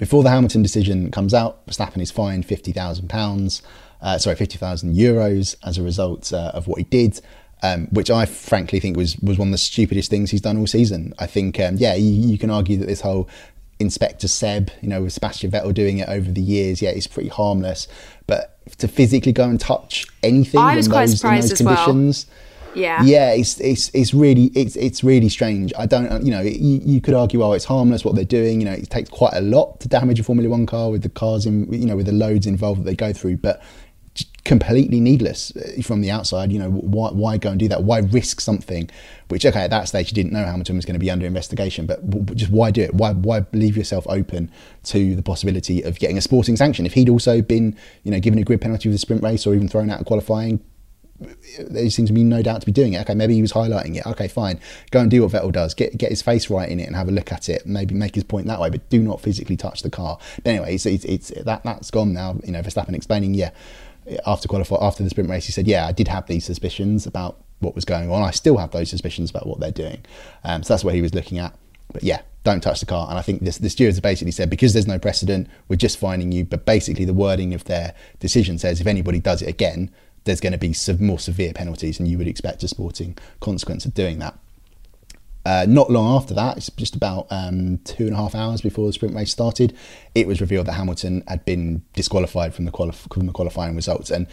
Before 0.03 0.25
the 0.25 0.31
Hamilton 0.31 0.63
decision 0.63 1.13
comes 1.13 1.33
out, 1.33 1.65
Verstappen 1.69 2.03
is 2.03 2.11
fined 2.11 2.45
£50,000, 2.45 3.63
uh, 4.01 4.19
sorry, 4.19 4.35
50,000 4.35 4.97
euros 4.97 5.55
as 5.63 5.79
a 5.79 5.83
result 5.85 6.33
uh, 6.33 6.51
of 6.55 6.67
what 6.67 6.79
he 6.79 6.83
did. 6.83 7.21
Um, 7.63 7.87
which 7.93 8.11
I 8.11 8.27
frankly 8.27 8.81
think 8.81 8.97
was 8.97 9.17
was 9.19 9.39
one 9.39 9.47
of 9.47 9.53
the 9.53 9.59
stupidest 9.59 10.11
things 10.11 10.33
he's 10.33 10.41
done 10.41 10.59
all 10.59 10.67
season. 10.67 11.15
I 11.21 11.29
think, 11.29 11.61
um, 11.61 11.77
yeah, 11.77 11.95
you, 11.95 12.11
you, 12.31 12.37
can 12.37 12.51
argue 12.51 12.77
that 12.79 12.87
this 12.87 13.01
whole 13.01 13.29
Inspector 13.79 14.27
Seb, 14.27 14.73
you 14.81 14.89
know, 14.89 15.03
with 15.03 15.13
Sebastian 15.13 15.53
Vettel 15.53 15.73
doing 15.73 15.99
it 15.99 16.09
over 16.09 16.33
the 16.33 16.43
years, 16.43 16.83
yeah, 16.83 16.91
it's 16.91 17.07
pretty 17.07 17.29
harmless. 17.29 17.87
But 18.27 18.59
to 18.79 18.89
physically 18.89 19.31
go 19.31 19.45
and 19.45 19.61
touch 19.61 20.05
anything 20.25 20.61
in 20.61 20.91
those, 20.91 21.23
in 21.23 21.31
those 21.31 21.53
conditions. 21.53 22.27
Well 22.29 22.37
yeah, 22.75 23.03
yeah, 23.03 23.33
it's 23.33 23.61
it's 23.61 23.91
it's 23.95 24.15
really 24.15 24.47
it's 24.55 24.77
it's 24.77 25.05
really 25.05 25.29
strange. 25.29 25.73
I 25.79 25.87
don't, 25.87 26.25
you 26.25 26.31
know, 26.31 26.41
you, 26.41 26.81
you 26.85 27.01
could 27.01 27.15
argue, 27.15 27.43
oh, 27.43 27.53
it's 27.53 27.65
harmless 27.65 28.05
what 28.05 28.15
they're 28.15 28.25
doing. 28.25 28.61
You 28.61 28.67
know, 28.67 28.73
it 28.73 28.91
takes 28.91 29.11
quite 29.11 29.35
a 29.35 29.41
lot 29.41 29.81
to 29.81 29.89
damage 29.89 30.21
a 30.21 30.25
Formula 30.25 30.49
One 30.49 30.67
car 30.67 30.91
with 30.91 31.03
the 31.03 31.09
cars 31.09 31.47
in, 31.47 31.73
you 31.73 31.87
know, 31.87 31.97
with 31.97 32.07
the 32.07 32.13
loads 32.13 32.47
involved 32.47 32.81
that 32.81 32.85
they 32.85 32.97
go 32.97 33.13
through, 33.13 33.39
but 33.39 33.63
completely 34.45 35.01
needless 35.01 35.55
uh, 35.57 35.81
from 35.83 36.01
the 36.01 36.11
outside. 36.11 36.53
You 36.53 36.59
know, 36.59 36.71
why, 36.71 37.11
why 37.11 37.39
go 37.39 37.51
and 37.51 37.59
do 37.59 37.69
that? 37.69 37.85
Why 37.85 37.99
risk 37.99 38.41
something 38.41 38.91
which, 39.29 39.47
okay, 39.47 39.61
at 39.61 39.71
that 39.71 39.89
stage 39.89 40.11
you 40.11 40.15
didn't 40.15 40.33
know 40.33 40.45
Hamilton 40.45 40.77
was 40.77 40.85
going 40.85 40.95
to 40.95 41.01
be 41.01 41.11
under 41.11 41.27
investigation, 41.27 41.87
but 41.87 42.35
just 42.35 42.51
why 42.51 42.71
do 42.71 42.83
it? 42.83 42.95
Why 42.95 43.13
why 43.13 43.47
leave 43.53 43.77
yourself 43.77 44.07
open 44.09 44.51
to 44.85 45.15
the 45.15 45.23
possibility 45.23 45.83
of 45.83 45.99
getting 45.99 46.19
a 46.19 46.21
sporting 46.21 46.57
sanction? 46.57 46.85
If 46.85 46.93
he'd 46.95 47.09
also 47.09 47.41
been, 47.41 47.77
you 48.03 48.11
know, 48.11 48.21
given 48.21 48.39
a 48.39 48.45
grid 48.45 48.61
penalty 48.61 48.89
with 48.89 48.95
the 48.95 48.99
sprint 48.99 49.23
race 49.23 49.47
or 49.47 49.55
even 49.55 49.69
thrown 49.69 49.89
out 49.91 50.01
of 50.01 50.07
qualifying, 50.07 50.63
seems 51.91 52.09
to 52.09 52.13
be 52.13 52.25
no 52.25 52.43
doubt 52.43 52.61
to 52.61 52.67
be 52.67 52.73
doing 52.73 52.95
it. 52.95 53.01
Okay, 53.03 53.15
maybe 53.15 53.35
he 53.35 53.43
was 53.43 53.53
highlighting 53.53 53.97
it. 53.97 54.07
Okay, 54.07 54.29
fine. 54.29 54.61
Go 54.91 55.01
and 55.01 55.11
do 55.11 55.23
what 55.23 55.33
Vettel 55.33 55.53
does. 55.53 55.75
Get 55.75 55.97
get 55.97 56.11
his 56.11 56.23
face 56.23 56.51
right 56.51 56.69
in 56.69 56.81
it 56.81 56.87
and 56.87 56.97
have 56.97 57.09
a 57.09 57.13
look 57.13 57.33
at 57.33 57.49
it. 57.49 57.67
Maybe 57.67 57.95
make 57.95 58.15
his 58.15 58.25
point 58.25 58.47
that 58.47 58.61
way, 58.61 58.71
but 58.71 58.89
do 58.89 59.01
not 59.01 59.21
physically 59.21 59.57
touch 59.57 59.83
the 59.83 59.91
car. 59.91 60.19
But 60.43 60.51
anyway, 60.51 60.75
it's, 60.75 60.87
it's, 60.87 61.05
it's 61.05 61.29
that 61.43 61.63
that's 61.65 61.91
gone 61.91 62.13
now. 62.13 62.39
You 62.45 62.53
know, 62.53 62.63
Verstappen 62.63 62.95
explaining, 62.95 63.35
yeah, 63.35 63.51
after 64.27 64.49
qualify 64.49 64.77
after 64.81 65.03
the 65.03 65.11
sprint 65.11 65.31
race, 65.31 65.47
he 65.47 65.53
said, 65.53 65.67
"Yeah, 65.67 65.87
I 65.87 65.93
did 65.93 66.09
have 66.09 66.27
these 66.27 66.45
suspicions 66.45 67.07
about 67.07 67.39
what 67.61 67.75
was 67.75 67.85
going 67.85 68.11
on. 68.11 68.23
I 68.23 68.31
still 68.31 68.59
have 68.59 68.71
those 68.71 68.91
suspicions 68.91 69.31
about 69.31 69.47
what 69.47 69.61
they're 69.61 69.71
doing." 69.71 70.05
Um, 70.45 70.63
so 70.63 70.75
that's 70.75 70.85
what 70.85 70.95
he 70.95 71.03
was 71.03 71.15
looking 71.15 71.39
at. 71.39 71.57
But 71.93 72.03
yeah, 72.03 72.23
don't 72.45 72.63
touch 72.63 72.81
the 72.81 72.87
car. 72.87 73.09
And 73.09 73.19
I 73.19 73.23
think 73.23 73.43
this, 73.43 73.59
the 73.59 73.71
stewards 73.71 73.97
have 73.97 74.03
basically 74.03 74.33
said 74.33 74.51
because 74.51 74.73
there's 74.73 74.87
no 74.87 74.99
precedent, 74.99 75.49
we're 75.69 75.77
just 75.77 75.99
finding 75.99 76.33
you. 76.33 76.45
But 76.45 76.65
basically, 76.65 77.05
the 77.05 77.15
wording 77.15 77.55
of 77.55 77.65
their 77.65 77.95
decision 78.19 78.59
says 78.59 78.81
if 78.81 78.87
anybody 78.87 79.21
does 79.21 79.43
it 79.43 79.49
again, 79.49 79.91
there's 80.25 80.41
going 80.41 80.53
to 80.53 80.59
be 80.59 80.73
some 80.73 81.05
more 81.05 81.19
severe 81.19 81.53
penalties, 81.53 81.99
and 81.99 82.09
you 82.09 82.19
would 82.19 82.29
expect 82.29 82.63
a 82.63 82.69
sporting 82.69 83.17
consequence 83.41 83.85
of 83.85 83.95
doing 83.95 84.19
that. 84.19 84.39
Uh, 85.45 85.67
not 85.69 85.91
long 85.91 86.15
after 86.15 86.35
that, 86.35 86.57
it's 86.57 86.71
just 86.71 86.95
about 86.95 87.27
um, 87.31 87.79
two 87.79 88.05
and 88.05 88.15
a 88.15 88.17
half 88.17 88.35
hours 88.35 88.61
before 88.61 88.87
the 88.87 88.93
sprint 88.93 89.15
race 89.15 89.33
started, 89.33 89.77
it 90.15 90.27
was 90.27 90.41
revealed 90.41 90.67
that 90.67 90.75
Hamilton 90.75 91.25
had 91.27 91.45
been 91.45 91.83
disqualified 91.95 92.55
from 92.55 92.65
the, 92.65 92.71
quali- 92.71 92.93
from 92.93 93.27
the 93.27 93.33
qualifying 93.33 93.75
results. 93.75 94.11
And 94.11 94.29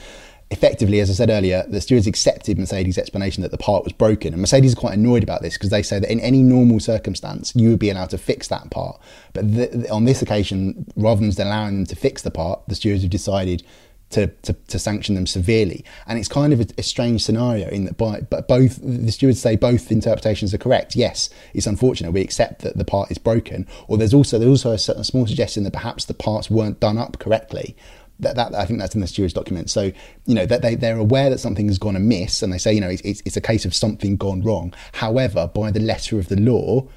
effectively, 0.51 1.00
as 1.00 1.10
I 1.10 1.13
said 1.13 1.31
earlier, 1.31 1.65
the 1.67 1.81
stewards 1.81 2.05
accepted 2.05 2.60
Mercedes' 2.60 3.00
explanation 3.00 3.41
that 3.41 3.50
the 3.50 3.58
part 3.58 3.84
was 3.84 3.93
broken. 3.93 4.34
And 4.34 4.41
Mercedes 4.41 4.72
is 4.72 4.77
quite 4.77 4.93
annoyed 4.93 5.24
about 5.24 5.41
this 5.41 5.55
because 5.55 5.72
they 5.72 5.81
say 5.81 6.00
that 6.00 6.12
in 6.12 6.19
any 6.19 6.43
normal 6.43 6.79
circumstance, 6.79 7.53
you 7.55 7.69
would 7.69 7.79
be 7.79 7.89
allowed 7.89 8.12
to 8.12 8.19
fix 8.19 8.48
that 8.50 8.69
part. 8.69 9.00
But 9.34 9.51
th- 9.51 9.89
on 9.89 10.05
this 10.05 10.22
occasion, 10.22 10.86
rather 10.96 11.27
than 11.27 11.48
allowing 11.48 11.75
them 11.75 11.86
to 11.88 11.96
fix 11.96 12.22
the 12.22 12.31
part, 12.31 12.62
the 12.67 12.75
stewards 12.75 13.01
have 13.01 13.12
decided 13.12 13.63
to, 14.12 14.28
to, 14.28 14.54
to, 14.54 14.80
sanction 14.80 15.16
them 15.16 15.28
severely. 15.28 15.86
And 16.08 16.18
it's 16.18 16.28
kind 16.28 16.51
of 16.54 16.62
a, 16.62 16.66
a, 16.78 16.84
strange 16.84 17.24
scenario 17.24 17.70
in 17.70 17.86
that 17.86 17.98
by, 17.98 18.22
but 18.22 18.48
both 18.48 18.80
the 18.82 19.12
stewards 19.12 19.39
say 19.39 19.56
both 19.56 19.92
interpretations 19.92 20.54
are 20.54 20.58
correct. 20.58 20.96
Yes, 20.96 21.30
it's 21.54 21.68
unfortunate. 21.68 22.12
We 22.12 22.22
accept 22.22 22.62
that 22.62 22.78
the 22.78 22.86
part 22.86 23.12
is 23.12 23.18
broken. 23.18 23.68
Or 23.88 23.98
there's 23.98 24.13
also 24.13 24.39
there's 24.39 24.66
also 24.66 24.72
a, 24.72 25.00
a 25.00 25.04
small 25.04 25.28
suggestion 25.28 25.63
that 25.63 25.74
perhaps 25.74 26.06
the 26.06 26.13
parts 26.13 26.50
weren't 26.50 26.80
done 26.80 26.98
up 26.98 27.20
correctly. 27.20 27.75
That, 28.22 28.36
that, 28.36 28.54
I 28.54 28.66
think 28.66 28.80
that's 28.80 28.96
in 28.96 29.01
the 29.01 29.08
stewards 29.08 29.34
document. 29.34 29.70
So 29.70 29.92
you 30.25 30.36
know 30.36 30.46
that 30.46 30.62
they 30.62 30.75
they're 30.75 30.98
aware 30.98 31.30
that 31.30 31.39
something 31.39 31.68
has 31.68 31.78
gone 31.78 31.96
amiss, 31.96 32.42
and 32.42 32.51
they 32.51 32.58
say 32.58 32.74
you 32.74 32.82
know 32.82 32.89
it's, 32.89 33.01
it's, 33.04 33.22
it's 33.25 33.38
a 33.38 33.42
case 33.42 33.63
of 33.63 33.74
something 33.74 34.18
gone 34.18 34.42
wrong. 34.42 34.74
However, 34.94 35.50
by 35.54 35.72
the 35.72 35.80
letter 35.80 36.20
of 36.20 36.28
the 36.28 36.36
law, 36.36 36.88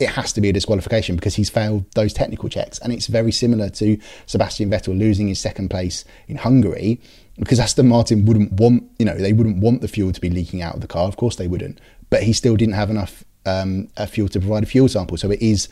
it 0.00 0.08
has 0.10 0.32
to 0.32 0.40
be 0.40 0.48
a 0.48 0.52
disqualification 0.52 1.14
because 1.14 1.36
he's 1.36 1.50
failed 1.50 1.84
those 1.92 2.12
technical 2.12 2.48
checks. 2.48 2.78
And 2.80 2.92
it's 2.92 3.06
very 3.06 3.30
similar 3.30 3.70
to 3.70 3.98
Sebastian 4.26 4.70
Vettel 4.70 4.98
losing 4.98 5.28
his 5.28 5.40
second 5.40 5.68
place 5.68 6.04
in 6.26 6.36
Hungary 6.36 7.00
because 7.38 7.60
Aston 7.60 7.88
Martin 7.88 8.24
wouldn't 8.24 8.52
want, 8.52 8.84
you 8.98 9.04
know, 9.04 9.16
they 9.16 9.32
wouldn't 9.32 9.58
want 9.58 9.80
the 9.80 9.88
fuel 9.88 10.12
to 10.12 10.20
be 10.20 10.30
leaking 10.30 10.62
out 10.62 10.74
of 10.74 10.80
the 10.80 10.86
car. 10.86 11.06
Of 11.06 11.16
course 11.16 11.36
they 11.36 11.46
wouldn't. 11.46 11.80
But 12.10 12.24
he 12.24 12.32
still 12.32 12.56
didn't 12.56 12.74
have 12.74 12.90
enough 12.90 13.24
um, 13.46 13.88
fuel 14.08 14.28
to 14.28 14.40
provide 14.40 14.62
a 14.62 14.66
fuel 14.66 14.88
sample. 14.88 15.16
So 15.16 15.30
it 15.30 15.40
is, 15.40 15.68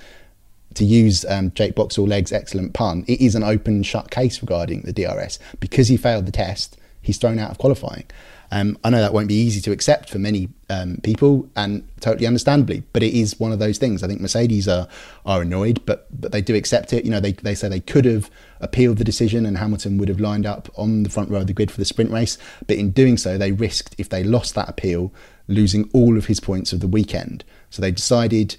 to 0.75 0.85
use 0.85 1.25
um, 1.26 1.52
Jake 1.52 1.75
Boxall-Legg's 1.75 2.33
excellent 2.33 2.75
pun, 2.75 3.05
it 3.09 3.21
is 3.21 3.35
an 3.35 3.43
open 3.43 3.83
shut 3.83 4.11
case 4.11 4.41
regarding 4.41 4.83
the 4.83 4.93
DRS. 4.93 5.38
Because 5.61 5.88
he 5.88 5.97
failed 5.97 6.26
the 6.26 6.33
test, 6.33 6.76
he's 7.00 7.19
thrown 7.19 7.38
out 7.38 7.50
of 7.50 7.59
qualifying. 7.59 8.05
Um, 8.53 8.77
I 8.85 8.91
know 8.91 9.01
that 9.01 9.15
won't 9.15 9.29
be 9.29 9.35
easy 9.35 9.63
to 9.63 9.73
accept 9.73 10.11
for 10.11 10.19
many 10.19 10.51
um, 10.69 10.99
people, 11.03 11.49
and 11.57 11.89
totally 12.01 12.27
understandably, 12.27 12.83
but 12.93 13.03
it 13.03 13.15
is 13.15 13.41
one 13.41 13.51
of 13.51 13.59
those 13.59 13.79
things. 13.79 14.03
I 14.03 14.09
think 14.09 14.21
Mercedes 14.21 14.69
are 14.69 14.87
are 15.25 15.41
annoyed, 15.41 15.81
but 15.87 16.07
but 16.21 16.33
they 16.33 16.43
do 16.43 16.55
accept 16.55 16.93
it. 16.93 17.07
You 17.07 17.11
know, 17.11 17.19
they 17.19 17.33
they 17.33 17.55
say 17.55 17.71
they 17.71 17.81
could 17.81 18.05
have 18.05 18.31
appealed 18.61 18.99
the 18.99 19.05
decision, 19.05 19.47
and 19.47 19.57
Hamilton 19.57 19.97
would 19.97 20.11
have 20.11 20.21
lined 20.21 20.45
up 20.45 20.69
on 20.77 21.03
the 21.03 21.09
front 21.09 21.31
row 21.31 21.41
of 21.41 21.47
the 21.47 21.55
grid 21.55 21.71
for 21.71 21.79
the 21.79 21.87
sprint 21.87 22.11
race, 22.11 22.37
but 22.67 22.77
in 22.77 22.91
doing 22.91 23.17
so, 23.17 23.39
they 23.39 23.53
risked 23.53 23.95
if 23.97 24.11
they 24.11 24.23
lost 24.23 24.55
that 24.55 24.69
appeal, 24.69 25.11
losing 25.49 25.89
all 25.95 26.19
of 26.19 26.27
his 26.27 26.39
points 26.39 26.75
of 26.75 26.81
the 26.81 26.87
weekend. 26.87 27.45
So 27.71 27.81
they 27.81 27.91
decided 27.91 28.57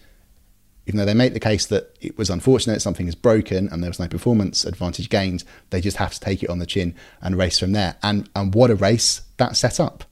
even 0.86 0.98
though 0.98 1.06
they 1.06 1.13
make 1.13 1.34
the 1.34 1.40
case 1.40 1.66
that 1.68 1.96
it 2.02 2.18
was 2.18 2.30
unfortunate, 2.30 2.82
something 2.82 3.08
is 3.08 3.16
broken, 3.16 3.70
and 3.70 3.82
there 3.82 3.90
was 3.90 4.00
no 4.00 4.08
performance 4.08 4.66
advantage 4.66 5.10
gained, 5.10 5.44
they 5.70 5.82
just 5.82 5.98
have 5.98 6.13
to 6.13 6.20
take 6.20 6.44
it 6.44 6.50
on 6.50 6.60
the 6.60 6.66
chin 6.66 6.96
and 7.22 7.38
race 7.38 7.60
from 7.60 7.72
there. 7.72 7.96
And 8.04 8.30
and 8.36 8.54
what 8.54 8.72
a 8.72 8.75
race 8.75 9.22
that 9.38 9.56
set 9.56 9.80
up. 9.80 10.04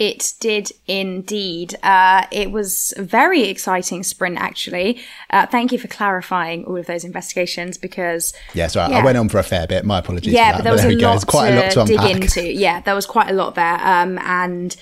It 0.00 0.32
did 0.40 0.72
indeed. 0.86 1.76
Uh, 1.82 2.24
it 2.32 2.50
was 2.50 2.94
a 2.96 3.02
very 3.02 3.42
exciting 3.42 4.02
sprint, 4.02 4.38
actually. 4.38 4.98
Uh, 5.28 5.44
thank 5.44 5.72
you 5.72 5.78
for 5.78 5.88
clarifying 5.88 6.64
all 6.64 6.78
of 6.78 6.86
those 6.86 7.04
investigations 7.04 7.76
because. 7.76 8.32
Yeah, 8.54 8.68
sorry, 8.68 8.92
yeah. 8.92 9.00
I 9.00 9.04
went 9.04 9.18
on 9.18 9.28
for 9.28 9.36
a 9.38 9.42
fair 9.42 9.66
bit. 9.66 9.84
My 9.84 9.98
apologies. 9.98 10.32
Yeah, 10.32 10.52
that, 10.52 10.56
but 10.56 10.64
there 10.64 10.72
was 10.72 10.82
but 10.82 10.92
a 10.92 10.96
lot, 10.96 11.26
quite 11.26 11.50
a 11.50 11.76
lot 11.76 11.86
to 11.86 11.98
dig 11.98 12.16
into. 12.16 12.50
Yeah, 12.50 12.80
there 12.80 12.94
was 12.94 13.04
quite 13.04 13.28
a 13.28 13.34
lot 13.34 13.56
there. 13.56 13.78
Um, 13.78 14.18
and 14.20 14.74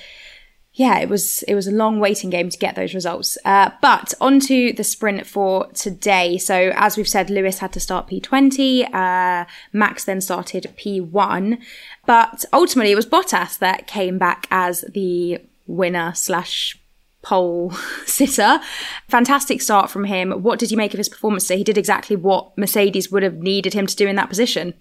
yeah, 0.79 1.01
it 1.01 1.09
was 1.09 1.43
it 1.49 1.57
was 1.57 1.67
a 1.67 1.73
long 1.73 1.99
waiting 1.99 2.31
game 2.31 2.51
to 2.51 2.57
get 2.57 2.77
those 2.77 2.95
results. 2.95 3.37
Uh, 3.45 3.71
but 3.83 4.15
onto 4.21 4.73
the 4.73 4.85
sprint 4.85 5.27
for 5.27 5.67
today. 5.73 6.39
So 6.39 6.71
as 6.77 6.97
we've 6.97 7.09
said, 7.09 7.31
Lewis 7.31 7.59
had 7.59 7.73
to 7.73 7.81
start 7.81 8.09
P20. 8.09 8.95
Uh, 8.95 9.45
Max 9.73 10.05
then 10.05 10.21
started 10.21 10.73
P1, 10.79 11.59
but 12.07 12.45
ultimately 12.53 12.93
it 12.93 12.95
was 12.95 13.07
Bottas 13.07 13.59
that 13.59 13.89
came 13.89 14.19
back 14.19 14.47
as 14.53 14.83
the 14.83 15.41
winner 15.67 16.15
slash 16.15 16.79
pole 17.23 17.73
sitter. 18.07 18.61
Fantastic 19.09 19.61
start 19.61 19.91
from 19.91 20.05
him. 20.05 20.31
What 20.31 20.61
did 20.61 20.71
you 20.71 20.77
make 20.77 20.95
of 20.95 20.99
his 20.99 21.09
performance 21.09 21.43
today? 21.49 21.59
He 21.59 21.65
did 21.65 21.77
exactly 21.77 22.15
what 22.15 22.57
Mercedes 22.57 23.11
would 23.11 23.25
have 23.25 23.39
needed 23.39 23.75
him 23.75 23.89
to 23.89 23.97
do 23.97 24.07
in 24.07 24.15
that 24.15 24.29
position. 24.29 24.75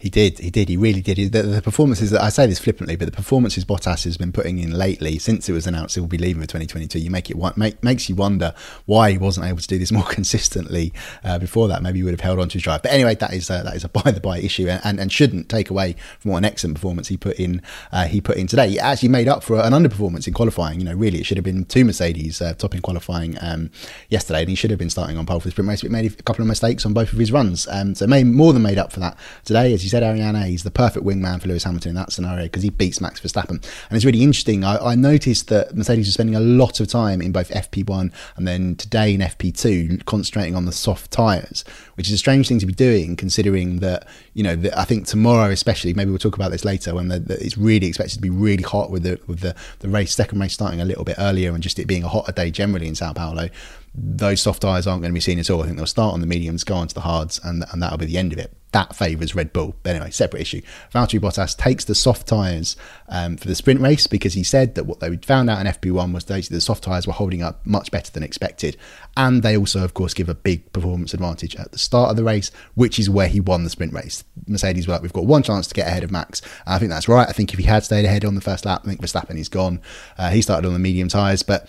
He 0.00 0.10
did. 0.10 0.38
He 0.38 0.50
did. 0.50 0.68
He 0.68 0.76
really 0.76 1.00
did. 1.00 1.32
The, 1.32 1.42
the 1.42 1.60
performances 1.60 2.14
I 2.14 2.28
say 2.28 2.46
this 2.46 2.60
flippantly, 2.60 2.94
but 2.94 3.06
the 3.06 3.12
performances 3.12 3.64
Bottas 3.64 4.04
has 4.04 4.16
been 4.16 4.30
putting 4.30 4.60
in 4.60 4.70
lately, 4.70 5.18
since 5.18 5.48
it 5.48 5.52
was 5.52 5.66
announced 5.66 5.96
he 5.96 6.00
will 6.00 6.06
be 6.06 6.18
leaving 6.18 6.40
for 6.40 6.46
2022, 6.46 7.00
you 7.00 7.10
make 7.10 7.28
it 7.28 7.56
make, 7.56 7.82
makes 7.82 8.08
you 8.08 8.14
wonder 8.14 8.54
why 8.86 9.10
he 9.10 9.18
wasn't 9.18 9.44
able 9.44 9.58
to 9.58 9.66
do 9.66 9.76
this 9.76 9.90
more 9.98 10.04
consistently 10.04 10.92
uh, 11.24 11.40
before 11.40 11.66
that. 11.66 11.82
Maybe 11.82 11.98
he 11.98 12.04
would 12.04 12.12
have 12.12 12.20
held 12.20 12.38
on 12.38 12.48
to 12.48 12.54
his 12.54 12.62
drive. 12.62 12.82
But 12.82 12.92
anyway, 12.92 13.16
that 13.16 13.32
is 13.32 13.50
uh, 13.50 13.64
that 13.64 13.74
is 13.74 13.82
a 13.82 13.88
by 13.88 14.12
the 14.12 14.20
by 14.20 14.38
issue, 14.38 14.68
and, 14.68 14.80
and, 14.84 15.00
and, 15.00 15.12
shouldn't 15.12 15.48
take 15.48 15.68
away 15.68 15.96
from 16.20 16.30
what 16.30 16.38
an 16.38 16.44
excellent 16.44 16.76
performance 16.76 17.08
he 17.08 17.16
put 17.16 17.40
in. 17.40 17.60
Uh, 17.90 18.04
he 18.06 18.20
put 18.20 18.36
in 18.36 18.46
today. 18.46 18.68
He 18.68 18.78
actually 18.78 19.08
made 19.08 19.26
up 19.26 19.42
for 19.42 19.58
an 19.58 19.72
underperformance 19.72 20.28
in 20.28 20.32
qualifying. 20.32 20.78
You 20.78 20.84
know, 20.84 20.94
really, 20.94 21.18
it 21.18 21.26
should 21.26 21.38
have 21.38 21.44
been 21.44 21.64
two 21.64 21.84
Mercedes 21.84 22.40
uh, 22.40 22.54
topping 22.54 22.82
qualifying 22.82 23.36
um, 23.40 23.72
yesterday, 24.10 24.42
and 24.42 24.48
he 24.48 24.54
should 24.54 24.70
have 24.70 24.78
been 24.78 24.90
starting 24.90 25.18
on 25.18 25.26
pole 25.26 25.40
for 25.40 25.48
the 25.48 25.50
sprint 25.50 25.68
race. 25.68 25.80
But 25.80 25.88
he 25.88 25.92
made 25.92 26.12
a 26.12 26.22
couple 26.22 26.42
of 26.42 26.48
mistakes 26.48 26.86
on 26.86 26.94
both 26.94 27.12
of 27.12 27.18
his 27.18 27.32
runs, 27.32 27.66
um, 27.66 27.96
so 27.96 28.06
made 28.06 28.28
more 28.28 28.52
than 28.52 28.62
made 28.62 28.78
up 28.78 28.92
for 28.92 29.00
that 29.00 29.18
today. 29.44 29.74
As 29.74 29.87
you 29.88 29.90
said, 29.90 30.02
Ariana, 30.02 30.46
he's 30.46 30.64
the 30.64 30.70
perfect 30.70 31.06
wingman 31.06 31.40
for 31.40 31.48
Lewis 31.48 31.64
Hamilton 31.64 31.90
in 31.90 31.94
that 31.94 32.12
scenario 32.12 32.44
because 32.44 32.62
he 32.62 32.68
beats 32.68 33.00
Max 33.00 33.20
Verstappen. 33.20 33.50
And 33.50 33.96
it's 33.96 34.04
really 34.04 34.22
interesting. 34.22 34.64
I, 34.64 34.76
I, 34.76 34.94
noticed 34.94 35.48
that 35.48 35.74
Mercedes 35.74 36.06
was 36.06 36.14
spending 36.14 36.34
a 36.34 36.40
lot 36.40 36.80
of 36.80 36.88
time 36.88 37.22
in 37.22 37.32
both 37.32 37.48
FP1 37.50 38.12
and 38.36 38.46
then 38.46 38.76
today 38.76 39.14
in 39.14 39.20
FP2 39.20 40.04
concentrating 40.04 40.54
on 40.54 40.66
the 40.66 40.72
soft 40.72 41.10
tyres, 41.10 41.64
which 41.94 42.08
is 42.08 42.12
a 42.12 42.18
strange 42.18 42.48
thing 42.48 42.58
to 42.58 42.66
be 42.66 42.74
doing 42.74 43.16
considering 43.16 43.78
that, 43.78 44.06
you 44.34 44.42
know, 44.42 44.56
the, 44.56 44.78
I 44.78 44.84
think 44.84 45.06
tomorrow 45.06 45.50
especially, 45.50 45.94
maybe 45.94 46.10
we'll 46.10 46.18
talk 46.18 46.36
about 46.36 46.50
this 46.50 46.66
later 46.66 46.94
when 46.94 47.08
the, 47.08 47.18
the, 47.18 47.42
it's 47.42 47.56
really 47.56 47.86
expected 47.86 48.16
to 48.16 48.20
be 48.20 48.30
really 48.30 48.62
hot 48.62 48.90
with 48.90 49.04
the 49.04 49.18
with 49.26 49.40
the, 49.40 49.54
the 49.78 49.88
race, 49.88 50.14
second 50.14 50.38
race 50.38 50.52
starting 50.52 50.82
a 50.82 50.84
little 50.84 51.04
bit 51.04 51.16
earlier 51.18 51.54
and 51.54 51.62
just 51.62 51.78
it 51.78 51.86
being 51.86 52.04
a 52.04 52.08
hotter 52.08 52.32
day 52.32 52.50
generally 52.50 52.88
in 52.88 52.94
Sao 52.94 53.14
Paulo 53.14 53.48
those 53.94 54.40
soft 54.40 54.62
tyres 54.62 54.86
aren't 54.86 55.02
going 55.02 55.10
to 55.12 55.14
be 55.14 55.20
seen 55.20 55.38
at 55.38 55.50
all. 55.50 55.62
I 55.62 55.66
think 55.66 55.76
they'll 55.76 55.86
start 55.86 56.14
on 56.14 56.20
the 56.20 56.26
mediums, 56.26 56.62
go 56.62 56.76
on 56.76 56.88
to 56.88 56.94
the 56.94 57.00
hards, 57.00 57.40
and, 57.42 57.64
and 57.72 57.82
that'll 57.82 57.98
be 57.98 58.06
the 58.06 58.18
end 58.18 58.32
of 58.32 58.38
it. 58.38 58.52
That 58.72 58.94
favours 58.94 59.34
Red 59.34 59.52
Bull. 59.52 59.74
But 59.82 59.96
anyway, 59.96 60.10
separate 60.10 60.40
issue. 60.40 60.60
Valtteri 60.92 61.20
Bottas 61.20 61.56
takes 61.56 61.84
the 61.84 61.94
soft 61.94 62.26
tyres 62.26 62.76
um, 63.08 63.36
for 63.36 63.48
the 63.48 63.54
sprint 63.54 63.80
race 63.80 64.06
because 64.06 64.34
he 64.34 64.42
said 64.42 64.74
that 64.74 64.84
what 64.84 65.00
they 65.00 65.16
found 65.18 65.48
out 65.48 65.60
in 65.64 65.72
FP1 65.72 66.12
was 66.12 66.24
that 66.24 66.48
the 66.48 66.60
soft 66.60 66.84
tyres 66.84 67.06
were 67.06 67.14
holding 67.14 67.42
up 67.42 67.64
much 67.64 67.90
better 67.90 68.12
than 68.12 68.22
expected. 68.22 68.76
And 69.16 69.42
they 69.42 69.56
also, 69.56 69.82
of 69.82 69.94
course, 69.94 70.12
give 70.12 70.28
a 70.28 70.34
big 70.34 70.70
performance 70.72 71.14
advantage 71.14 71.56
at 71.56 71.72
the 71.72 71.78
start 71.78 72.10
of 72.10 72.16
the 72.16 72.24
race, 72.24 72.50
which 72.74 72.98
is 72.98 73.08
where 73.08 73.28
he 73.28 73.40
won 73.40 73.64
the 73.64 73.70
sprint 73.70 73.94
race. 73.94 74.22
Mercedes 74.46 74.86
were 74.86 74.92
like, 74.92 75.02
we've 75.02 75.12
got 75.12 75.24
one 75.26 75.42
chance 75.42 75.66
to 75.68 75.74
get 75.74 75.88
ahead 75.88 76.04
of 76.04 76.10
Max. 76.10 76.42
And 76.66 76.74
I 76.74 76.78
think 76.78 76.90
that's 76.90 77.08
right. 77.08 77.28
I 77.28 77.32
think 77.32 77.52
if 77.52 77.58
he 77.58 77.64
had 77.64 77.84
stayed 77.84 78.04
ahead 78.04 78.24
on 78.24 78.34
the 78.34 78.40
first 78.40 78.66
lap, 78.66 78.82
I 78.84 78.88
think 78.88 79.00
Verstappen 79.00 79.38
is 79.38 79.48
gone. 79.48 79.80
Uh, 80.18 80.30
he 80.30 80.42
started 80.42 80.66
on 80.66 80.74
the 80.74 80.78
medium 80.78 81.08
tyres, 81.08 81.42
but 81.42 81.68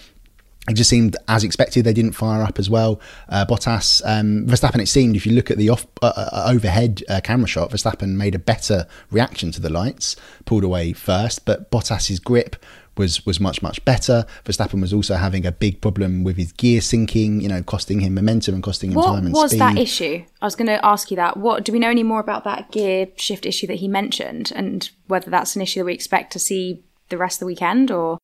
it 0.70 0.76
just 0.76 0.90
seemed 0.90 1.18
as 1.28 1.44
expected 1.44 1.84
they 1.84 1.94
didn't 1.94 2.12
fire 2.14 2.44
up 2.44 2.60
as 2.60 2.70
well. 2.70 3.02
Uh, 3.28 3.46
Bottas, 3.46 4.02
um, 4.06 4.46
Verstappen. 4.46 4.82
It 4.82 4.88
seemed 4.88 5.16
if 5.16 5.26
you 5.26 5.34
look 5.34 5.50
at 5.50 5.58
the 5.58 5.70
off 5.70 5.88
uh, 6.02 6.14
uh, 6.16 6.46
overhead 6.48 7.04
uh, 7.10 7.22
camera 7.22 7.48
shot, 7.48 7.72
Verstappen 7.72 8.16
made 8.16 8.36
a 8.36 8.40
better 8.40 8.86
reaction 9.10 9.52
to 9.52 9.62
the 9.62 9.70
lights, 9.70 10.16
pulled 10.46 10.64
away 10.64 10.94
first, 10.94 11.44
but 11.46 11.72
Bottas's 11.72 12.20
grip 12.20 12.56
was 12.98 13.26
was 13.26 13.40
much 13.40 13.64
much 13.64 13.84
better. 13.86 14.26
Verstappen 14.46 14.82
was 14.82 14.94
also 14.94 15.16
having 15.16 15.46
a 15.46 15.52
big 15.52 15.82
problem 15.82 16.24
with 16.24 16.38
his 16.38 16.52
gear 16.52 16.82
sinking, 16.82 17.42
you 17.42 17.48
know, 17.48 17.64
costing 17.64 18.02
him 18.02 18.14
momentum 18.14 18.54
and 18.54 18.64
costing 18.64 18.92
him 18.92 18.98
what 18.98 19.08
time 19.08 19.26
and 19.26 19.34
was 19.34 19.52
speed. 19.52 19.62
that 19.62 19.78
issue? 19.78 20.24
I 20.42 20.46
was 20.46 20.56
going 20.56 20.68
to 20.68 20.86
ask 20.86 21.10
you 21.10 21.18
that. 21.18 21.38
What 21.38 21.64
do 21.64 21.72
we 21.72 21.80
know 21.80 21.90
any 21.90 22.04
more 22.04 22.20
about 22.20 22.44
that 22.44 22.72
gear 22.72 23.08
shift 23.16 23.46
issue 23.48 23.66
that 23.68 23.78
he 23.78 23.88
mentioned, 23.88 24.52
and 24.56 24.88
whether 25.08 25.32
that's 25.32 25.56
an 25.56 25.64
issue 25.64 25.80
that 25.80 25.86
we 25.86 25.94
expect 25.94 26.32
to 26.34 26.40
see 26.40 26.84
the 27.08 27.18
rest 27.18 27.38
of 27.38 27.40
the 27.40 27.46
weekend, 27.48 27.90
or 27.90 28.20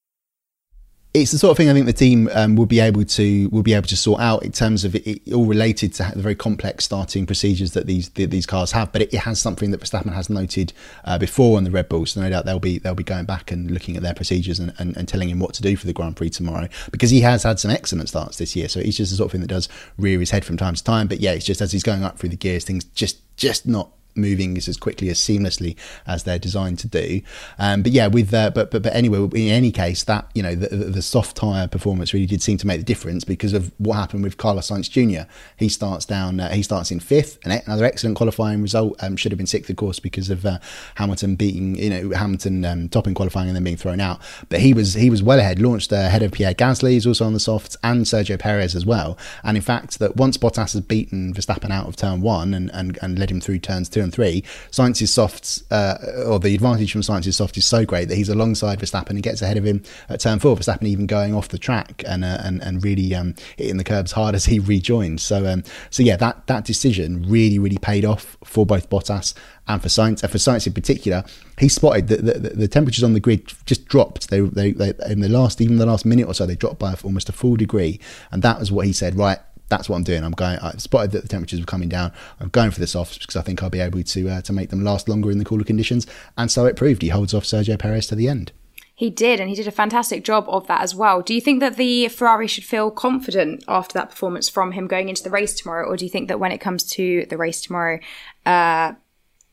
it's 1.15 1.31
the 1.31 1.37
sort 1.37 1.51
of 1.51 1.57
thing 1.57 1.69
I 1.69 1.73
think 1.73 1.85
the 1.85 1.93
team 1.93 2.29
um, 2.33 2.55
will 2.55 2.65
be 2.65 2.81
able 2.81 3.05
to 3.05 3.49
will 3.49 3.63
be 3.63 3.73
able 3.73 3.87
to 3.87 3.95
sort 3.95 4.19
out 4.19 4.43
in 4.43 4.51
terms 4.51 4.83
of 4.83 4.95
it, 4.95 5.07
it 5.07 5.33
all 5.33 5.45
related 5.45 5.93
to 5.95 6.11
the 6.13 6.21
very 6.21 6.35
complex 6.35 6.83
starting 6.83 7.25
procedures 7.25 7.71
that 7.71 7.87
these 7.87 8.09
the, 8.09 8.25
these 8.25 8.45
cars 8.45 8.73
have. 8.73 8.91
But 8.91 9.03
it, 9.03 9.13
it, 9.13 9.19
has 9.19 9.39
something 9.39 9.71
that 9.71 9.79
Verstappen 9.79 10.13
has 10.13 10.29
noted 10.29 10.73
uh, 11.05 11.17
before 11.17 11.57
on 11.57 11.63
the 11.63 11.71
Red 11.71 11.87
Bull, 11.87 12.05
so 12.05 12.21
no 12.21 12.29
doubt 12.29 12.45
they'll 12.45 12.59
be 12.59 12.79
they'll 12.79 12.95
be 12.95 13.03
going 13.03 13.25
back 13.25 13.51
and 13.51 13.71
looking 13.71 13.95
at 13.95 14.03
their 14.03 14.13
procedures 14.13 14.59
and, 14.59 14.73
and, 14.77 14.95
and, 14.97 15.07
telling 15.07 15.29
him 15.29 15.39
what 15.39 15.53
to 15.53 15.61
do 15.61 15.77
for 15.77 15.87
the 15.87 15.93
Grand 15.93 16.17
Prix 16.17 16.31
tomorrow 16.31 16.67
because 16.91 17.11
he 17.11 17.21
has 17.21 17.43
had 17.43 17.59
some 17.59 17.71
excellent 17.71 18.09
starts 18.09 18.37
this 18.37 18.55
year. 18.55 18.67
So 18.67 18.81
it's 18.81 18.97
just 18.97 19.11
the 19.11 19.17
sort 19.17 19.27
of 19.27 19.31
thing 19.31 19.41
that 19.41 19.47
does 19.47 19.69
rear 19.97 20.19
his 20.19 20.31
head 20.31 20.43
from 20.43 20.57
time 20.57 20.75
to 20.75 20.83
time. 20.83 21.07
But 21.07 21.21
yeah, 21.21 21.31
it's 21.31 21.45
just 21.45 21.61
as 21.61 21.71
he's 21.71 21.83
going 21.83 22.03
up 22.03 22.19
through 22.19 22.29
the 22.29 22.35
gears, 22.35 22.65
things 22.65 22.83
just 22.83 23.19
just 23.37 23.65
not 23.65 23.89
moving 24.15 24.57
as 24.57 24.77
quickly 24.77 25.09
as 25.09 25.19
seamlessly 25.19 25.75
as 26.07 26.23
they're 26.23 26.39
designed 26.39 26.79
to 26.79 26.87
do. 26.87 27.21
Um, 27.59 27.83
but 27.83 27.91
yeah, 27.91 28.07
with 28.07 28.33
uh, 28.33 28.51
but 28.51 28.71
but 28.71 28.83
but 28.83 28.95
anyway, 28.95 29.19
in 29.35 29.51
any 29.51 29.71
case, 29.71 30.03
that 30.05 30.29
you 30.33 30.41
know 30.41 30.55
the, 30.55 30.67
the 30.67 31.01
soft 31.01 31.37
tire 31.37 31.67
performance 31.67 32.13
really 32.13 32.25
did 32.25 32.41
seem 32.41 32.57
to 32.57 32.67
make 32.67 32.79
the 32.79 32.85
difference 32.85 33.23
because 33.23 33.53
of 33.53 33.71
what 33.77 33.95
happened 33.95 34.23
with 34.23 34.37
Carlos 34.37 34.69
Sainz 34.69 34.89
Jr. 34.89 35.29
He 35.57 35.69
starts 35.69 36.05
down, 36.05 36.39
uh, 36.39 36.51
he 36.51 36.63
starts 36.63 36.91
in 36.91 36.99
fifth, 36.99 37.37
and 37.43 37.61
another 37.65 37.85
excellent 37.85 38.17
qualifying 38.17 38.61
result. 38.61 38.95
Um, 39.03 39.17
should 39.17 39.31
have 39.31 39.37
been 39.37 39.47
sixth, 39.47 39.69
of 39.69 39.75
course, 39.75 39.99
because 39.99 40.29
of 40.29 40.45
uh, 40.45 40.59
Hamilton 40.95 41.35
beating 41.35 41.75
you 41.75 41.89
know 41.89 42.15
Hamilton 42.15 42.65
um, 42.65 42.89
topping 42.89 43.13
qualifying 43.13 43.47
and 43.47 43.55
then 43.55 43.63
being 43.63 43.77
thrown 43.77 43.99
out. 43.99 44.21
But 44.49 44.59
he 44.59 44.73
was 44.73 44.93
he 44.93 45.09
was 45.09 45.21
well 45.21 45.39
ahead, 45.39 45.59
launched 45.59 45.91
ahead 45.91 46.23
of 46.23 46.31
Pierre 46.31 46.53
Gasly, 46.53 46.91
he's 46.91 47.07
also 47.07 47.25
on 47.25 47.33
the 47.33 47.39
softs, 47.39 47.77
and 47.83 48.05
Sergio 48.05 48.39
Perez 48.39 48.75
as 48.75 48.85
well. 48.85 49.17
And 49.43 49.57
in 49.57 49.63
fact, 49.63 49.99
that 49.99 50.15
once 50.15 50.37
Bottas 50.37 50.73
has 50.73 50.81
beaten 50.81 51.33
Verstappen 51.33 51.71
out 51.71 51.87
of 51.87 51.95
turn 51.95 52.21
one 52.21 52.53
and 52.53 52.71
and, 52.73 52.97
and 53.01 53.19
led 53.19 53.31
him 53.31 53.41
through 53.41 53.59
turns 53.59 53.89
two 53.89 54.04
and 54.05 54.13
three, 54.13 54.41
Sainz's 54.71 55.13
softs, 55.13 55.63
uh, 55.71 56.23
or 56.25 56.39
the 56.39 56.55
advantage 56.55 56.91
from 56.91 57.01
Sainz's 57.01 57.35
soft 57.35 57.57
is 57.57 57.65
so 57.65 57.85
great 57.85 58.07
that 58.07 58.15
he's 58.15 58.29
alongside 58.29 58.79
Verstappen 58.79 59.09
and 59.11 59.23
gets 59.23 59.41
ahead 59.41 59.57
of 59.57 59.65
him 59.65 59.83
at 60.07 60.21
turn 60.21 60.39
four. 60.39 60.55
Verstappen 60.55 60.83
even 60.83 61.07
going 61.07 61.35
off 61.35 61.49
the 61.49 61.57
track 61.57 62.03
and 62.07 62.23
uh, 62.23 62.37
and, 62.41 62.61
and 62.63 62.83
really 62.83 63.13
um, 63.13 63.35
hitting 63.57 63.77
the 63.77 63.83
curbs 63.83 64.13
hard 64.13 64.35
as 64.35 64.45
he 64.45 64.59
rejoins. 64.59 65.21
So 65.21 65.45
um, 65.45 65.63
so 65.89 66.03
yeah, 66.03 66.15
that 66.17 66.47
that 66.47 66.63
decision 66.63 67.25
really 67.27 67.59
really 67.59 67.77
paid 67.77 68.05
off 68.05 68.37
for 68.43 68.65
both 68.65 68.89
Bottas 68.89 69.33
and 69.67 69.81
for 69.81 69.87
Sainz 69.87 70.21
And 70.21 70.31
for 70.31 70.37
Sainz 70.37 70.67
in 70.67 70.73
particular, 70.73 71.23
he 71.57 71.69
spotted 71.69 72.07
that 72.09 72.25
the, 72.25 72.33
the, 72.33 72.49
the, 72.49 72.67
temperatures 72.67 73.03
on 73.03 73.13
the 73.13 73.19
grid 73.19 73.51
just 73.65 73.85
dropped. 73.85 74.29
They, 74.29 74.41
they, 74.41 74.71
they 74.71 74.93
in 75.09 75.21
the 75.21 75.29
last 75.29 75.61
even 75.61 75.77
the 75.77 75.85
last 75.85 76.05
minute 76.05 76.27
or 76.27 76.33
so 76.33 76.45
they 76.45 76.55
dropped 76.55 76.79
by 76.79 76.95
almost 77.03 77.29
a 77.29 77.31
full 77.31 77.55
degree, 77.55 77.99
and 78.31 78.43
that 78.43 78.59
was 78.59 78.71
what 78.71 78.85
he 78.85 78.93
said. 78.93 79.17
Right, 79.17 79.39
that's 79.69 79.89
what 79.89 79.95
I'm 79.95 80.03
doing. 80.03 80.23
I'm 80.23 80.31
going. 80.31 80.59
I 80.59 80.71
spotted 80.77 81.11
that 81.11 81.23
the 81.23 81.27
temperatures 81.27 81.59
were 81.59 81.65
coming 81.65 81.89
down. 81.89 82.11
I'm 82.39 82.49
going 82.49 82.71
for 82.71 82.79
this 82.79 82.91
softs 82.91 83.17
because 83.17 83.35
I 83.35 83.41
think 83.41 83.63
I'll 83.63 83.69
be 83.69 83.79
able 83.79 84.03
to 84.03 84.29
uh, 84.29 84.41
to 84.41 84.53
make 84.53 84.69
them 84.69 84.83
last 84.83 85.09
longer 85.09 85.31
in 85.31 85.37
the 85.37 85.45
cooler 85.45 85.63
conditions. 85.63 86.07
And 86.37 86.51
so 86.51 86.65
it 86.65 86.75
proved. 86.75 87.01
He 87.01 87.09
holds 87.09 87.33
off 87.33 87.43
Sergio 87.43 87.77
Perez 87.77 88.07
to 88.07 88.15
the 88.15 88.27
end. 88.27 88.51
He 88.97 89.09
did, 89.09 89.41
and 89.41 89.49
he 89.49 89.55
did 89.55 89.67
a 89.67 89.71
fantastic 89.71 90.23
job 90.23 90.45
of 90.47 90.67
that 90.67 90.79
as 90.79 90.95
well. 90.95 91.21
Do 91.21 91.33
you 91.33 91.41
think 91.41 91.59
that 91.59 91.75
the 91.75 92.07
Ferrari 92.07 92.47
should 92.47 92.63
feel 92.63 92.91
confident 92.91 93.61
after 93.67 93.93
that 93.93 94.09
performance 94.09 94.47
from 94.47 94.71
him 94.71 94.87
going 94.87 95.09
into 95.09 95.21
the 95.21 95.29
race 95.29 95.53
tomorrow, 95.53 95.85
or 95.85 95.97
do 95.97 96.05
you 96.05 96.11
think 96.11 96.29
that 96.29 96.39
when 96.39 96.53
it 96.53 96.59
comes 96.59 96.85
to 96.91 97.25
the 97.29 97.35
race 97.35 97.59
tomorrow, 97.59 97.99
uh, 98.45 98.93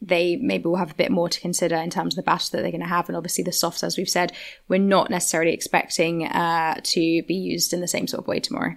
they 0.01 0.37
maybe 0.37 0.65
will 0.65 0.77
have 0.77 0.93
a 0.93 0.95
bit 0.95 1.11
more 1.11 1.29
to 1.29 1.41
consider 1.41 1.77
in 1.77 1.91
terms 1.91 2.15
of 2.15 2.17
the 2.17 2.23
battle 2.23 2.49
that 2.53 2.63
they're 2.63 2.71
going 2.71 2.83
to 2.83 2.87
have. 2.89 3.09
And 3.09 3.17
obviously, 3.17 3.45
the 3.45 3.53
softs, 3.53 3.83
as 3.83 3.97
we've 3.97 4.09
said, 4.09 4.33
we're 4.69 4.79
not 4.79 5.11
necessarily 5.11 5.53
expecting 5.53 6.27
uh, 6.27 6.81
to 6.83 7.23
be 7.23 7.35
used 7.35 7.73
in 7.73 7.81
the 7.81 7.89
same 7.89 8.07
sort 8.07 8.23
of 8.23 8.29
way 8.29 8.41
tomorrow. 8.41 8.77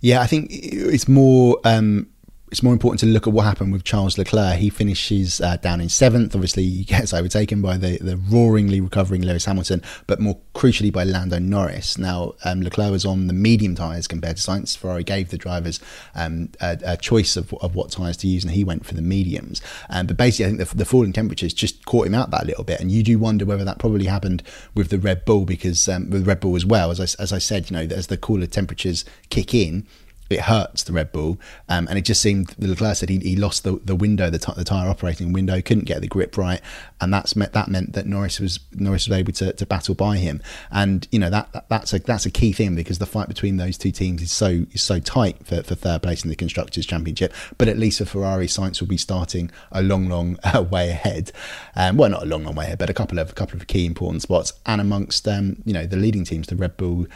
Yeah, 0.00 0.20
I 0.20 0.26
think 0.26 0.48
it's 0.50 1.08
more 1.08 1.58
um, 1.64 2.08
it's 2.50 2.64
more 2.64 2.72
important 2.72 2.98
to 3.00 3.06
look 3.06 3.28
at 3.28 3.32
what 3.32 3.44
happened 3.44 3.72
with 3.72 3.84
Charles 3.84 4.18
Leclerc. 4.18 4.56
He 4.56 4.70
finishes 4.70 5.40
uh, 5.40 5.56
down 5.58 5.80
in 5.80 5.88
seventh. 5.88 6.34
Obviously, 6.34 6.64
he 6.68 6.84
gets 6.84 7.14
overtaken 7.14 7.62
by 7.62 7.76
the, 7.76 7.98
the 7.98 8.16
roaringly 8.16 8.80
recovering 8.80 9.22
Lewis 9.22 9.44
Hamilton, 9.44 9.82
but 10.06 10.18
more 10.18 10.38
crucially 10.54 10.92
by 10.92 11.04
Lando 11.04 11.38
Norris. 11.38 11.96
Now, 11.96 12.34
um, 12.44 12.60
Leclerc 12.62 12.90
was 12.90 13.06
on 13.06 13.28
the 13.28 13.32
medium 13.32 13.76
tyres 13.76 14.08
compared 14.08 14.36
to 14.36 14.42
Sainz. 14.42 14.76
Ferrari 14.76 15.04
gave 15.04 15.30
the 15.30 15.38
drivers 15.38 15.78
um, 16.16 16.50
a, 16.60 16.78
a, 16.84 16.96
choice 16.96 17.36
of, 17.36 17.54
of 17.54 17.76
what 17.76 17.92
tyres 17.92 18.16
to 18.18 18.26
use, 18.26 18.42
and 18.42 18.52
he 18.52 18.64
went 18.64 18.84
for 18.84 18.94
the 18.94 19.02
mediums. 19.02 19.62
Um, 19.88 20.06
but 20.08 20.16
basically, 20.16 20.46
I 20.46 20.56
think 20.56 20.68
the, 20.68 20.76
the, 20.76 20.84
falling 20.84 21.12
temperatures 21.12 21.54
just 21.54 21.84
caught 21.86 22.06
him 22.06 22.14
out 22.14 22.32
that 22.32 22.46
little 22.46 22.64
bit, 22.64 22.80
and 22.80 22.90
you 22.90 23.04
do 23.04 23.18
wonder 23.18 23.44
whether 23.44 23.64
that 23.64 23.78
probably 23.78 24.06
happened 24.06 24.42
with 24.74 24.88
the 24.88 24.98
Red 24.98 25.24
Bull 25.24 25.44
because 25.44 25.88
um, 25.88 26.10
with 26.10 26.26
Red 26.26 26.40
Bull 26.40 26.56
as 26.56 26.66
well. 26.66 26.90
As 26.90 26.98
I, 27.00 27.22
as 27.22 27.32
I 27.32 27.38
said, 27.38 27.70
you 27.70 27.76
know, 27.76 27.94
as 27.94 28.08
the 28.08 28.16
cooler 28.16 28.46
temperatures 28.46 29.04
kick 29.28 29.54
in, 29.54 29.86
it 30.30 30.42
hurts 30.42 30.84
the 30.84 30.92
Red 30.92 31.12
Bull. 31.12 31.38
Um, 31.68 31.88
and 31.88 31.98
it 31.98 32.02
just 32.02 32.22
seemed, 32.22 32.54
Leclerc 32.58 32.96
said 32.96 33.08
he, 33.08 33.18
he 33.18 33.36
lost 33.36 33.64
the, 33.64 33.80
the 33.84 33.96
window, 33.96 34.30
the, 34.30 34.38
t- 34.38 34.52
the 34.56 34.64
tyre 34.64 34.88
operating 34.88 35.32
window, 35.32 35.60
couldn't 35.60 35.84
get 35.84 36.00
the 36.00 36.06
grip 36.06 36.36
right. 36.38 36.60
And 37.00 37.12
that's 37.12 37.32
that 37.32 37.68
meant 37.68 37.94
that 37.94 38.06
Norris 38.06 38.38
was 38.38 38.60
Norris 38.72 39.08
was 39.08 39.16
able 39.16 39.32
to, 39.32 39.52
to 39.52 39.66
battle 39.66 39.94
by 39.94 40.18
him. 40.18 40.42
And, 40.70 41.08
you 41.10 41.18
know, 41.18 41.30
that, 41.30 41.52
that, 41.52 41.68
that's 41.68 41.92
a 41.92 41.98
that's 41.98 42.26
a 42.26 42.30
key 42.30 42.52
thing 42.52 42.76
because 42.76 42.98
the 42.98 43.06
fight 43.06 43.28
between 43.28 43.56
those 43.56 43.78
two 43.78 43.90
teams 43.90 44.22
is 44.22 44.30
so 44.32 44.66
is 44.72 44.82
so 44.82 45.00
tight 45.00 45.46
for, 45.46 45.62
for 45.62 45.74
third 45.74 46.02
place 46.02 46.22
in 46.22 46.30
the 46.30 46.36
Constructors' 46.36 46.86
Championship. 46.86 47.32
But 47.58 47.68
at 47.68 47.78
least 47.78 47.98
for 47.98 48.04
Ferrari, 48.04 48.46
Sainz 48.46 48.80
will 48.80 48.88
be 48.88 48.98
starting 48.98 49.50
a 49.72 49.82
long, 49.82 50.08
long 50.08 50.38
uh, 50.44 50.62
way 50.62 50.90
ahead. 50.90 51.32
Um, 51.74 51.96
well, 51.96 52.10
not 52.10 52.22
a 52.22 52.26
long, 52.26 52.44
long 52.44 52.54
way 52.54 52.66
ahead, 52.66 52.78
but 52.78 52.90
a 52.90 52.94
couple 52.94 53.18
of 53.18 53.30
a 53.30 53.34
couple 53.34 53.56
of 53.56 53.66
key 53.66 53.86
important 53.86 54.22
spots. 54.22 54.52
And 54.66 54.80
amongst, 54.80 55.26
um, 55.26 55.62
you 55.64 55.72
know, 55.72 55.86
the 55.86 55.96
leading 55.96 56.24
teams, 56.24 56.48
the 56.48 56.56
Red 56.56 56.76
Bull 56.76 57.06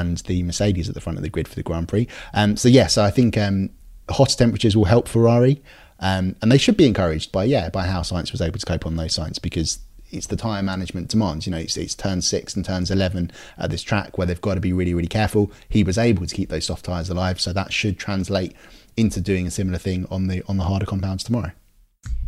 and 0.00 0.18
the 0.18 0.42
Mercedes 0.42 0.88
at 0.88 0.94
the 0.94 1.00
front 1.00 1.18
of 1.18 1.22
the 1.22 1.30
grid 1.30 1.48
for 1.48 1.54
the 1.54 1.62
Grand 1.62 1.88
Prix. 1.88 2.08
Um, 2.32 2.56
so 2.56 2.68
yes, 2.68 2.98
I 2.98 3.10
think 3.10 3.36
um, 3.38 3.70
hot 4.10 4.30
temperatures 4.30 4.76
will 4.76 4.84
help 4.84 5.08
Ferrari, 5.08 5.62
um, 6.00 6.36
and 6.42 6.50
they 6.50 6.58
should 6.58 6.76
be 6.76 6.86
encouraged 6.86 7.32
by 7.32 7.44
yeah 7.44 7.68
by 7.68 7.86
how 7.86 8.00
Sainz 8.00 8.32
was 8.32 8.40
able 8.40 8.58
to 8.58 8.66
cope 8.66 8.86
on 8.86 8.96
those 8.96 9.14
sites 9.14 9.38
because 9.38 9.78
it's 10.10 10.26
the 10.26 10.36
tyre 10.36 10.62
management 10.62 11.08
demands. 11.08 11.46
You 11.46 11.52
know, 11.52 11.58
it's, 11.58 11.76
it's 11.76 11.94
turn 11.94 12.22
six 12.22 12.54
and 12.54 12.64
turns 12.64 12.90
11 12.90 13.32
at 13.58 13.70
this 13.70 13.82
track 13.82 14.16
where 14.16 14.26
they've 14.26 14.40
got 14.40 14.54
to 14.54 14.60
be 14.60 14.72
really, 14.72 14.94
really 14.94 15.08
careful. 15.08 15.50
He 15.68 15.82
was 15.82 15.98
able 15.98 16.26
to 16.26 16.34
keep 16.34 16.50
those 16.50 16.66
soft 16.66 16.84
tyres 16.84 17.10
alive, 17.10 17.40
so 17.40 17.52
that 17.52 17.72
should 17.72 17.98
translate 17.98 18.54
into 18.96 19.20
doing 19.20 19.46
a 19.46 19.50
similar 19.50 19.78
thing 19.78 20.06
on 20.10 20.28
the 20.28 20.42
on 20.48 20.56
the 20.56 20.64
harder 20.64 20.86
compounds 20.86 21.24
tomorrow. 21.24 21.52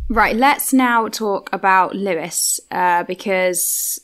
Right, 0.09 0.35
let's 0.37 0.71
now 0.71 1.09
talk 1.09 1.49
about 1.51 1.95
Lewis 1.95 2.61
uh, 2.71 3.03
because 3.03 3.99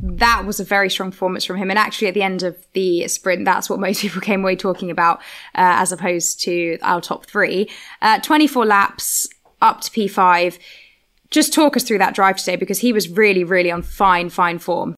that 0.00 0.44
was 0.46 0.60
a 0.60 0.64
very 0.64 0.90
strong 0.90 1.10
performance 1.10 1.44
from 1.44 1.56
him. 1.56 1.70
And 1.70 1.78
actually, 1.78 2.08
at 2.08 2.14
the 2.14 2.22
end 2.22 2.42
of 2.42 2.56
the 2.72 3.08
sprint, 3.08 3.44
that's 3.44 3.70
what 3.70 3.80
most 3.80 4.00
people 4.02 4.20
came 4.20 4.42
away 4.42 4.56
talking 4.56 4.90
about, 4.90 5.18
uh, 5.54 5.80
as 5.80 5.92
opposed 5.92 6.40
to 6.42 6.78
our 6.82 7.00
top 7.00 7.26
three. 7.26 7.70
Uh, 8.02 8.20
24 8.20 8.66
laps 8.66 9.26
up 9.60 9.80
to 9.82 9.90
P5. 9.90 10.58
Just 11.30 11.52
talk 11.52 11.76
us 11.76 11.84
through 11.84 11.98
that 11.98 12.14
drive 12.14 12.36
today 12.36 12.56
because 12.56 12.78
he 12.78 12.92
was 12.92 13.08
really, 13.08 13.44
really 13.44 13.70
on 13.70 13.82
fine, 13.82 14.30
fine 14.30 14.58
form. 14.58 14.94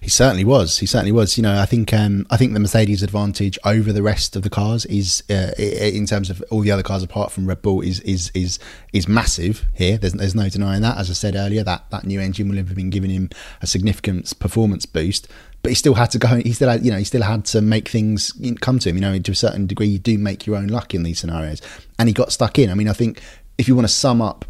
He 0.00 0.08
certainly 0.08 0.44
was. 0.44 0.78
He 0.78 0.86
certainly 0.86 1.12
was. 1.12 1.36
You 1.36 1.42
know, 1.42 1.58
I 1.58 1.66
think 1.66 1.92
um, 1.92 2.26
I 2.30 2.36
think 2.36 2.54
the 2.54 2.60
Mercedes 2.60 3.02
advantage 3.02 3.58
over 3.64 3.92
the 3.92 4.02
rest 4.02 4.34
of 4.34 4.42
the 4.42 4.50
cars 4.50 4.86
is, 4.86 5.22
uh, 5.28 5.52
in 5.58 6.06
terms 6.06 6.30
of 6.30 6.42
all 6.50 6.60
the 6.60 6.70
other 6.70 6.82
cars 6.82 7.02
apart 7.02 7.30
from 7.30 7.46
Red 7.46 7.62
Bull, 7.62 7.80
is 7.80 8.00
is 8.00 8.30
is 8.34 8.58
is 8.92 9.06
massive 9.06 9.66
here. 9.74 9.98
There's 9.98 10.14
there's 10.14 10.34
no 10.34 10.48
denying 10.48 10.82
that. 10.82 10.96
As 10.96 11.10
I 11.10 11.12
said 11.12 11.34
earlier, 11.34 11.62
that 11.64 11.90
that 11.90 12.04
new 12.04 12.20
engine 12.20 12.48
will 12.48 12.56
have 12.56 12.74
been 12.74 12.90
giving 12.90 13.10
him 13.10 13.28
a 13.60 13.66
significant 13.66 14.38
performance 14.38 14.86
boost. 14.86 15.28
But 15.62 15.70
he 15.70 15.74
still 15.74 15.94
had 15.94 16.10
to 16.12 16.18
go. 16.18 16.28
He 16.36 16.52
still 16.52 16.68
had, 16.68 16.84
you 16.84 16.92
know, 16.92 16.98
he 16.98 17.04
still 17.04 17.22
had 17.22 17.44
to 17.46 17.60
make 17.60 17.88
things 17.88 18.32
come 18.60 18.78
to 18.78 18.88
him. 18.88 18.96
You 18.96 19.00
know, 19.00 19.18
to 19.18 19.32
a 19.32 19.34
certain 19.34 19.66
degree, 19.66 19.88
you 19.88 19.98
do 19.98 20.16
make 20.16 20.46
your 20.46 20.56
own 20.56 20.68
luck 20.68 20.94
in 20.94 21.02
these 21.02 21.18
scenarios, 21.18 21.60
and 21.98 22.08
he 22.08 22.14
got 22.14 22.32
stuck 22.32 22.58
in. 22.58 22.70
I 22.70 22.74
mean, 22.74 22.88
I 22.88 22.92
think 22.92 23.20
if 23.58 23.68
you 23.68 23.74
want 23.74 23.86
to 23.86 23.92
sum 23.92 24.22
up 24.22 24.44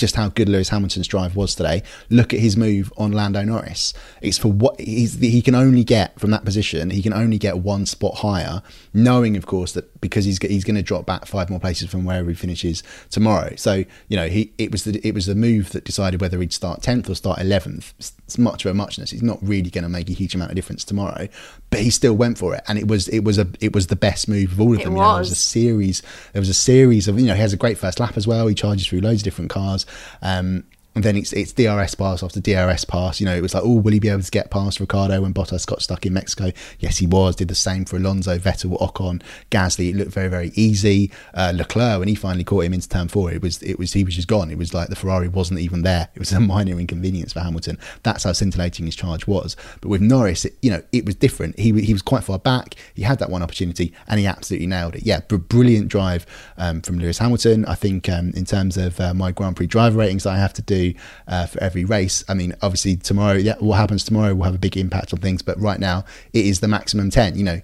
just 0.00 0.16
how 0.16 0.28
good 0.28 0.48
Lewis 0.48 0.70
Hamilton's 0.70 1.06
drive 1.06 1.36
was 1.36 1.54
today. 1.54 1.82
Look 2.08 2.34
at 2.34 2.40
his 2.40 2.56
move 2.56 2.92
on 2.96 3.12
Lando 3.12 3.42
Norris. 3.42 3.92
It's 4.22 4.38
for 4.38 4.48
what 4.48 4.80
he 4.80 5.42
can 5.42 5.54
only 5.54 5.84
get 5.84 6.18
from 6.18 6.30
that 6.30 6.44
position. 6.44 6.90
He 6.90 7.02
can 7.02 7.12
only 7.12 7.38
get 7.38 7.58
one 7.58 7.86
spot 7.86 8.16
higher, 8.16 8.62
knowing, 8.92 9.36
of 9.36 9.46
course, 9.46 9.72
that 9.72 9.89
because 10.00 10.24
he's 10.24 10.38
he's 10.38 10.64
going 10.64 10.76
to 10.76 10.82
drop 10.82 11.06
back 11.06 11.26
five 11.26 11.50
more 11.50 11.60
places 11.60 11.90
from 11.90 12.04
wherever 12.04 12.28
he 12.28 12.34
finishes 12.34 12.82
tomorrow. 13.10 13.54
So 13.56 13.84
you 14.08 14.16
know, 14.16 14.28
he 14.28 14.52
it 14.58 14.72
was 14.72 14.84
the 14.84 15.00
it 15.06 15.14
was 15.14 15.26
the 15.26 15.34
move 15.34 15.70
that 15.70 15.84
decided 15.84 16.20
whether 16.20 16.40
he'd 16.40 16.52
start 16.52 16.82
tenth 16.82 17.08
or 17.08 17.14
start 17.14 17.40
eleventh. 17.40 17.94
It's 17.98 18.38
much 18.38 18.64
of 18.64 18.70
a 18.70 18.74
muchness. 18.74 19.10
He's 19.10 19.22
not 19.22 19.38
really 19.42 19.70
going 19.70 19.82
to 19.82 19.88
make 19.88 20.08
a 20.08 20.12
huge 20.12 20.34
amount 20.34 20.50
of 20.50 20.56
difference 20.56 20.84
tomorrow, 20.84 21.28
but 21.70 21.80
he 21.80 21.90
still 21.90 22.14
went 22.14 22.38
for 22.38 22.54
it, 22.54 22.62
and 22.68 22.78
it 22.78 22.88
was 22.88 23.08
it 23.08 23.20
was 23.24 23.38
a 23.38 23.46
it 23.60 23.74
was 23.74 23.88
the 23.88 23.96
best 23.96 24.28
move 24.28 24.52
of 24.52 24.60
all 24.60 24.72
of 24.72 24.82
them. 24.82 24.92
You 24.92 24.98
know, 24.98 25.08
there 25.12 25.18
was 25.18 25.32
a 25.32 25.36
series. 25.36 26.02
There 26.32 26.40
was 26.40 26.48
a 26.48 26.54
series 26.54 27.08
of 27.08 27.18
you 27.18 27.26
know 27.26 27.34
he 27.34 27.40
has 27.40 27.52
a 27.52 27.58
great 27.58 27.78
first 27.78 28.00
lap 28.00 28.16
as 28.16 28.26
well. 28.26 28.46
He 28.46 28.54
charges 28.54 28.86
through 28.86 29.00
loads 29.00 29.20
of 29.20 29.24
different 29.24 29.50
cars. 29.50 29.86
Um, 30.22 30.64
and 30.94 31.04
then 31.04 31.16
it's 31.16 31.32
it's 31.32 31.52
DRS 31.52 31.94
pass 31.94 32.22
after 32.22 32.40
DRS 32.40 32.84
pass. 32.84 33.20
You 33.20 33.26
know, 33.26 33.34
it 33.34 33.42
was 33.42 33.54
like, 33.54 33.62
oh, 33.64 33.76
will 33.76 33.92
he 33.92 34.00
be 34.00 34.08
able 34.08 34.22
to 34.22 34.30
get 34.30 34.50
past 34.50 34.80
Ricciardo 34.80 35.22
when 35.22 35.32
Bottas 35.32 35.66
got 35.66 35.82
stuck 35.82 36.04
in 36.04 36.12
Mexico? 36.12 36.50
Yes, 36.80 36.98
he 36.98 37.06
was. 37.06 37.36
Did 37.36 37.48
the 37.48 37.54
same 37.54 37.84
for 37.84 37.96
Alonso, 37.96 38.38
Vettel, 38.38 38.78
Ocon, 38.80 39.22
Gasly. 39.50 39.90
It 39.90 39.96
looked 39.96 40.12
very 40.12 40.28
very 40.28 40.50
easy. 40.54 41.12
Uh, 41.32 41.52
Leclerc 41.54 42.00
when 42.00 42.08
he 42.08 42.16
finally 42.16 42.42
caught 42.42 42.64
him 42.64 42.74
into 42.74 42.88
turn 42.88 43.06
four, 43.08 43.30
it 43.30 43.40
was 43.40 43.62
it 43.62 43.78
was 43.78 43.92
he 43.92 44.02
was 44.02 44.16
just 44.16 44.26
gone. 44.26 44.50
It 44.50 44.58
was 44.58 44.74
like 44.74 44.88
the 44.88 44.96
Ferrari 44.96 45.28
wasn't 45.28 45.60
even 45.60 45.82
there. 45.82 46.08
It 46.14 46.18
was 46.18 46.32
a 46.32 46.40
minor 46.40 46.78
inconvenience 46.80 47.32
for 47.32 47.40
Hamilton. 47.40 47.78
That's 48.02 48.24
how 48.24 48.32
scintillating 48.32 48.86
his 48.86 48.96
charge 48.96 49.28
was. 49.28 49.56
But 49.80 49.90
with 49.90 50.00
Norris, 50.00 50.44
it, 50.44 50.56
you 50.60 50.70
know, 50.72 50.82
it 50.92 51.06
was 51.06 51.14
different. 51.14 51.58
He 51.58 51.72
he 51.80 51.92
was 51.92 52.02
quite 52.02 52.24
far 52.24 52.40
back. 52.40 52.74
He 52.94 53.02
had 53.02 53.20
that 53.20 53.30
one 53.30 53.42
opportunity 53.42 53.94
and 54.08 54.18
he 54.18 54.26
absolutely 54.26 54.66
nailed 54.66 54.96
it. 54.96 55.04
Yeah, 55.04 55.20
br- 55.20 55.36
brilliant 55.36 55.88
drive 55.88 56.26
um, 56.58 56.82
from 56.82 56.98
Lewis 56.98 57.18
Hamilton. 57.18 57.64
I 57.66 57.76
think 57.76 58.08
um, 58.08 58.32
in 58.34 58.44
terms 58.44 58.76
of 58.76 59.00
uh, 59.00 59.14
my 59.14 59.30
Grand 59.30 59.54
Prix 59.54 59.66
driver 59.66 59.98
ratings, 59.98 60.26
I 60.26 60.36
have 60.36 60.52
to 60.54 60.62
do 60.62 60.79
uh, 61.26 61.46
for 61.46 61.62
every 61.62 61.84
race. 61.84 62.24
I 62.28 62.34
mean, 62.34 62.54
obviously 62.62 62.96
tomorrow, 62.96 63.34
yeah, 63.34 63.56
what 63.58 63.76
happens 63.76 64.04
tomorrow 64.04 64.34
will 64.34 64.44
have 64.44 64.54
a 64.54 64.58
big 64.58 64.76
impact 64.76 65.12
on 65.12 65.20
things, 65.20 65.42
but 65.42 65.60
right 65.60 65.80
now 65.80 66.04
it 66.32 66.44
is 66.46 66.60
the 66.60 66.68
maximum 66.68 67.10
10. 67.10 67.36
You 67.36 67.44
know, 67.44 67.60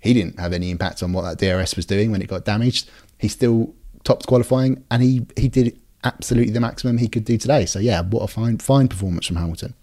he 0.00 0.12
didn't 0.12 0.38
have 0.38 0.52
any 0.52 0.70
impact 0.70 1.02
on 1.02 1.12
what 1.12 1.22
that 1.22 1.38
DRS 1.38 1.76
was 1.76 1.86
doing 1.86 2.10
when 2.10 2.22
it 2.22 2.28
got 2.28 2.44
damaged. 2.44 2.90
He 3.18 3.28
still 3.28 3.74
topped 4.04 4.26
qualifying 4.26 4.84
and 4.90 5.02
he, 5.02 5.26
he 5.36 5.48
did 5.48 5.78
absolutely 6.04 6.52
the 6.52 6.60
maximum 6.60 6.98
he 6.98 7.08
could 7.08 7.24
do 7.24 7.38
today. 7.38 7.64
So 7.66 7.78
yeah, 7.78 8.02
what 8.02 8.22
a 8.22 8.28
fine, 8.28 8.58
fine 8.58 8.88
performance 8.88 9.26
from 9.26 9.36
Hamilton. 9.36 9.74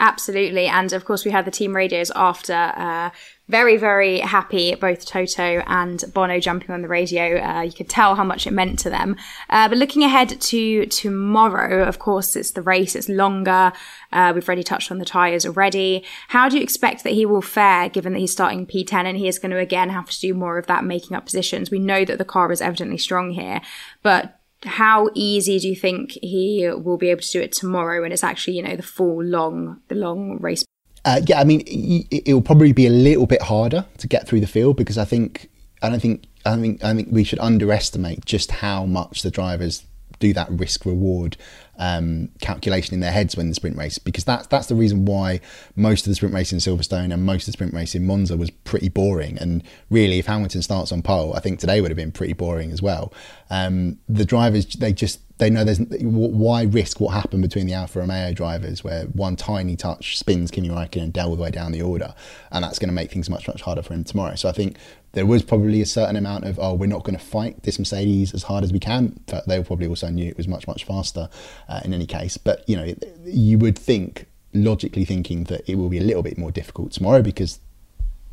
Absolutely. 0.00 0.66
And 0.66 0.92
of 0.92 1.04
course, 1.04 1.24
we 1.24 1.30
had 1.30 1.44
the 1.44 1.50
team 1.50 1.74
radios 1.74 2.10
after. 2.14 2.54
Uh, 2.54 3.10
very, 3.48 3.78
very 3.78 4.18
happy, 4.18 4.74
both 4.74 5.06
Toto 5.06 5.62
and 5.66 6.04
Bono 6.12 6.38
jumping 6.38 6.70
on 6.70 6.82
the 6.82 6.88
radio. 6.88 7.42
Uh, 7.42 7.62
you 7.62 7.72
could 7.72 7.88
tell 7.88 8.14
how 8.14 8.24
much 8.24 8.46
it 8.46 8.52
meant 8.52 8.78
to 8.80 8.90
them. 8.90 9.16
Uh, 9.48 9.68
but 9.68 9.78
looking 9.78 10.04
ahead 10.04 10.38
to 10.38 10.84
tomorrow, 10.86 11.82
of 11.82 11.98
course, 11.98 12.36
it's 12.36 12.50
the 12.50 12.60
race, 12.60 12.94
it's 12.94 13.08
longer. 13.08 13.72
Uh, 14.12 14.32
we've 14.34 14.46
already 14.46 14.62
touched 14.62 14.90
on 14.90 14.98
the 14.98 15.04
tyres 15.06 15.46
already. 15.46 16.04
How 16.28 16.50
do 16.50 16.58
you 16.58 16.62
expect 16.62 17.04
that 17.04 17.14
he 17.14 17.24
will 17.24 17.40
fare 17.40 17.88
given 17.88 18.12
that 18.12 18.18
he's 18.18 18.32
starting 18.32 18.66
P10 18.66 19.04
and 19.04 19.16
he 19.16 19.28
is 19.28 19.38
going 19.38 19.52
to 19.52 19.58
again 19.58 19.88
have 19.88 20.10
to 20.10 20.20
do 20.20 20.34
more 20.34 20.58
of 20.58 20.66
that 20.66 20.84
making 20.84 21.16
up 21.16 21.24
positions? 21.24 21.70
We 21.70 21.78
know 21.78 22.04
that 22.04 22.18
the 22.18 22.26
car 22.26 22.52
is 22.52 22.60
evidently 22.60 22.98
strong 22.98 23.30
here, 23.30 23.62
but 24.02 24.37
how 24.64 25.08
easy 25.14 25.58
do 25.58 25.68
you 25.68 25.76
think 25.76 26.12
he 26.22 26.68
will 26.70 26.96
be 26.96 27.10
able 27.10 27.20
to 27.20 27.30
do 27.30 27.40
it 27.40 27.52
tomorrow 27.52 28.02
when 28.02 28.12
it's 28.12 28.24
actually 28.24 28.56
you 28.56 28.62
know 28.62 28.76
the 28.76 28.82
full 28.82 29.22
long 29.22 29.80
the 29.88 29.94
long 29.94 30.38
race? 30.38 30.64
Uh, 31.04 31.20
yeah 31.26 31.40
i 31.40 31.44
mean 31.44 31.62
it, 31.66 32.32
will 32.32 32.42
probably 32.42 32.72
be 32.72 32.86
a 32.86 32.90
little 32.90 33.26
bit 33.26 33.40
harder 33.42 33.86
to 33.98 34.08
get 34.08 34.26
through 34.26 34.40
the 34.40 34.46
field 34.46 34.76
because 34.76 34.98
i 34.98 35.04
think 35.04 35.48
i 35.80 35.88
don't 35.88 36.00
think 36.00 36.24
i 36.44 36.56
think 36.56 36.82
i 36.82 36.92
think 36.92 37.08
we 37.12 37.22
should 37.22 37.38
underestimate 37.38 38.24
just 38.24 38.50
how 38.50 38.84
much 38.84 39.22
the 39.22 39.30
drivers 39.30 39.84
do 40.18 40.32
that 40.32 40.50
risk 40.50 40.84
reward 40.84 41.36
um, 41.78 42.28
calculation 42.40 42.94
in 42.94 43.00
their 43.00 43.12
heads 43.12 43.36
when 43.36 43.48
the 43.48 43.54
sprint 43.54 43.76
race 43.76 43.98
because 43.98 44.24
that's 44.24 44.46
that's 44.48 44.66
the 44.66 44.74
reason 44.74 45.04
why 45.04 45.40
most 45.76 46.06
of 46.06 46.10
the 46.10 46.14
sprint 46.16 46.34
race 46.34 46.52
in 46.52 46.58
Silverstone 46.58 47.12
and 47.12 47.24
most 47.24 47.42
of 47.42 47.46
the 47.46 47.52
sprint 47.52 47.72
race 47.72 47.94
in 47.94 48.04
Monza 48.04 48.36
was 48.36 48.50
pretty 48.50 48.88
boring. 48.88 49.38
And 49.38 49.62
really, 49.90 50.18
if 50.18 50.26
Hamilton 50.26 50.62
starts 50.62 50.90
on 50.90 51.02
pole, 51.02 51.34
I 51.34 51.40
think 51.40 51.60
today 51.60 51.80
would 51.80 51.90
have 51.90 51.96
been 51.96 52.12
pretty 52.12 52.32
boring 52.32 52.72
as 52.72 52.82
well. 52.82 53.12
Um, 53.50 53.98
the 54.08 54.24
drivers 54.24 54.66
they 54.66 54.92
just 54.92 55.20
they 55.38 55.50
know 55.50 55.62
there's 55.62 55.78
why 56.00 56.64
risk 56.64 57.00
what 57.00 57.10
happened 57.10 57.42
between 57.42 57.66
the 57.66 57.74
Alfa 57.74 58.00
Romeo 58.00 58.32
drivers, 58.32 58.82
where 58.82 59.04
one 59.04 59.36
tiny 59.36 59.76
touch 59.76 60.18
spins 60.18 60.50
Kimi 60.50 60.68
Raikkonen 60.68 61.04
and 61.04 61.12
Dell 61.12 61.28
all 61.28 61.36
the 61.36 61.42
way 61.42 61.50
down 61.50 61.70
the 61.70 61.82
order, 61.82 62.12
and 62.50 62.64
that's 62.64 62.80
going 62.80 62.88
to 62.88 62.94
make 62.94 63.12
things 63.12 63.30
much 63.30 63.46
much 63.46 63.62
harder 63.62 63.82
for 63.82 63.94
him 63.94 64.02
tomorrow. 64.02 64.34
So 64.34 64.48
I 64.48 64.52
think 64.52 64.76
there 65.12 65.26
was 65.26 65.42
probably 65.42 65.80
a 65.80 65.86
certain 65.86 66.16
amount 66.16 66.44
of 66.44 66.58
oh 66.58 66.74
we're 66.74 66.86
not 66.86 67.04
going 67.04 67.18
to 67.18 67.24
fight 67.24 67.62
this 67.62 67.78
Mercedes 67.78 68.34
as 68.34 68.44
hard 68.44 68.64
as 68.64 68.72
we 68.72 68.78
can, 68.78 69.20
but 69.26 69.46
they 69.46 69.62
probably 69.62 69.86
also 69.86 70.08
knew 70.08 70.28
it 70.28 70.36
was 70.36 70.48
much 70.48 70.66
much 70.66 70.84
faster 70.84 71.28
uh, 71.68 71.80
in 71.84 71.94
any 71.94 72.06
case. 72.06 72.36
But 72.36 72.68
you 72.68 72.76
know 72.76 72.94
you 73.24 73.58
would 73.58 73.78
think 73.78 74.26
logically 74.54 75.04
thinking 75.04 75.44
that 75.44 75.68
it 75.68 75.76
will 75.76 75.88
be 75.88 75.98
a 75.98 76.02
little 76.02 76.22
bit 76.22 76.38
more 76.38 76.50
difficult 76.50 76.92
tomorrow 76.92 77.22
because 77.22 77.60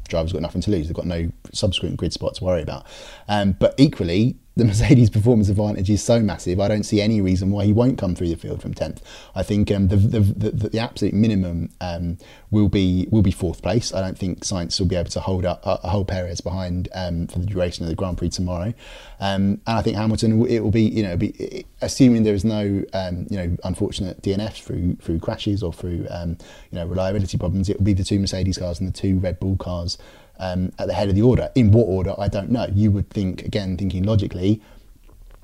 drivers 0.07 0.33
got 0.33 0.41
nothing 0.41 0.61
to 0.61 0.71
lose. 0.71 0.87
They've 0.87 0.95
got 0.95 1.07
no 1.07 1.31
subsequent 1.51 1.97
grid 1.97 2.13
spot 2.13 2.35
to 2.35 2.43
worry 2.43 2.61
about. 2.61 2.85
Um, 3.27 3.53
but 3.53 3.73
equally, 3.77 4.35
the 4.55 4.63
Mercedes 4.65 5.09
performance 5.09 5.49
advantage 5.49 5.89
is 5.89 6.01
so 6.01 6.19
massive. 6.19 6.59
I 6.59 6.67
don't 6.67 6.83
see 6.83 7.01
any 7.01 7.19
reason 7.19 7.51
why 7.51 7.65
he 7.65 7.73
won't 7.73 7.97
come 7.97 8.15
through 8.15 8.29
the 8.29 8.37
field 8.37 8.61
from 8.61 8.73
tenth. 8.73 9.01
I 9.35 9.43
think 9.43 9.69
um, 9.69 9.89
the, 9.89 9.97
the, 9.97 10.19
the, 10.19 10.69
the 10.69 10.79
absolute 10.79 11.13
minimum 11.13 11.69
um, 11.81 12.17
will 12.51 12.69
be 12.69 13.07
will 13.11 13.21
be 13.21 13.31
fourth 13.31 13.61
place. 13.61 13.93
I 13.93 14.01
don't 14.01 14.17
think 14.17 14.41
Sainz 14.41 14.79
will 14.79 14.87
be 14.87 14.95
able 14.95 15.09
to 15.09 15.19
hold 15.19 15.45
up 15.45 15.61
uh, 15.65 15.77
hold 15.89 16.07
Perez 16.07 16.39
behind 16.39 16.87
um, 16.93 17.27
for 17.27 17.39
the 17.39 17.45
duration 17.45 17.83
of 17.83 17.89
the 17.89 17.95
Grand 17.95 18.17
Prix 18.17 18.29
tomorrow. 18.29 18.73
Um, 19.19 19.59
and 19.67 19.77
I 19.77 19.81
think 19.81 19.97
Hamilton 19.97 20.45
it 20.47 20.61
will 20.61 20.71
be 20.71 20.83
you 20.83 21.03
know 21.03 21.17
be 21.17 21.65
assuming 21.81 22.23
there 22.23 22.33
is 22.33 22.45
no 22.45 22.83
um, 22.93 23.27
you 23.29 23.37
know 23.37 23.57
unfortunate 23.65 24.21
DNFs 24.21 24.63
through 24.63 24.95
through 25.01 25.19
crashes 25.19 25.63
or 25.63 25.73
through 25.73 26.07
um, 26.09 26.37
you 26.71 26.79
know 26.79 26.85
reliability 26.85 27.37
problems. 27.37 27.69
It 27.69 27.77
will 27.77 27.85
be 27.85 27.93
the 27.93 28.05
two 28.05 28.19
Mercedes 28.19 28.57
cars 28.57 28.79
and 28.79 28.87
the 28.87 28.93
two 28.93 29.19
Red 29.19 29.39
Bull 29.39 29.57
cars 29.57 29.97
um, 30.39 30.71
at 30.79 30.87
the 30.87 30.93
head 30.93 31.09
of 31.09 31.15
the 31.15 31.21
order. 31.21 31.49
In 31.55 31.71
what 31.71 31.85
order, 31.85 32.13
I 32.17 32.27
don't 32.27 32.51
know. 32.51 32.67
You 32.73 32.91
would 32.91 33.09
think, 33.09 33.43
again, 33.43 33.77
thinking 33.77 34.03
logically, 34.03 34.61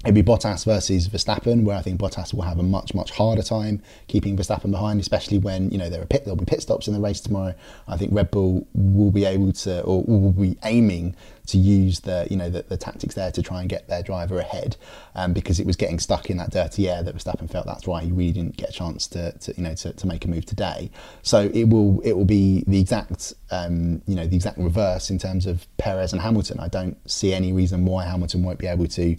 it'd 0.03 0.15
be 0.15 0.23
Bottas 0.23 0.65
versus 0.65 1.07
Verstappen, 1.07 1.63
where 1.63 1.77
I 1.77 1.81
think 1.81 1.99
Bottas 1.99 2.33
will 2.33 2.41
have 2.41 2.57
a 2.57 2.63
much 2.63 2.95
much 2.95 3.11
harder 3.11 3.43
time 3.43 3.81
keeping 4.07 4.35
Verstappen 4.35 4.71
behind, 4.71 4.99
especially 4.99 5.37
when 5.37 5.69
you 5.69 5.77
know 5.77 5.89
there 5.89 6.01
are 6.01 6.05
pit 6.05 6.23
there'll 6.25 6.37
be 6.37 6.45
pit 6.45 6.61
stops 6.61 6.87
in 6.87 6.93
the 6.93 6.99
race 6.99 7.21
tomorrow. 7.21 7.53
I 7.87 7.97
think 7.97 8.13
Red 8.13 8.31
Bull 8.31 8.67
will 8.73 9.11
be 9.11 9.25
able 9.25 9.53
to 9.53 9.81
or 9.81 10.03
will 10.03 10.31
be 10.31 10.57
aiming 10.63 11.15
to 11.47 11.57
use 11.57 11.99
the 11.99 12.27
you 12.31 12.37
know 12.37 12.49
the, 12.49 12.63
the 12.63 12.77
tactics 12.77 13.13
there 13.13 13.31
to 13.31 13.43
try 13.43 13.61
and 13.61 13.69
get 13.69 13.87
their 13.87 14.01
driver 14.01 14.39
ahead, 14.39 14.75
um, 15.13 15.33
because 15.33 15.59
it 15.59 15.67
was 15.67 15.75
getting 15.75 15.99
stuck 15.99 16.29
in 16.31 16.37
that 16.37 16.49
dirty 16.49 16.89
air 16.89 17.03
that 17.03 17.15
Verstappen 17.15 17.49
felt. 17.49 17.67
That's 17.67 17.85
why 17.85 18.01
he 18.01 18.11
really 18.11 18.31
didn't 18.31 18.57
get 18.57 18.69
a 18.69 18.73
chance 18.73 19.07
to, 19.09 19.37
to 19.37 19.53
you 19.55 19.63
know 19.63 19.75
to, 19.75 19.93
to 19.93 20.07
make 20.07 20.25
a 20.25 20.27
move 20.27 20.45
today. 20.45 20.89
So 21.21 21.51
it 21.53 21.65
will 21.65 22.01
it 22.01 22.13
will 22.13 22.25
be 22.25 22.63
the 22.65 22.79
exact 22.79 23.33
um, 23.51 24.01
you 24.07 24.15
know 24.15 24.25
the 24.25 24.35
exact 24.35 24.57
reverse 24.57 25.11
in 25.11 25.19
terms 25.19 25.45
of 25.45 25.67
Perez 25.77 26.11
and 26.11 26.21
Hamilton. 26.21 26.59
I 26.59 26.69
don't 26.69 26.97
see 27.09 27.33
any 27.33 27.53
reason 27.53 27.85
why 27.85 28.05
Hamilton 28.05 28.41
won't 28.41 28.57
be 28.57 28.67
able 28.67 28.87
to 28.87 29.15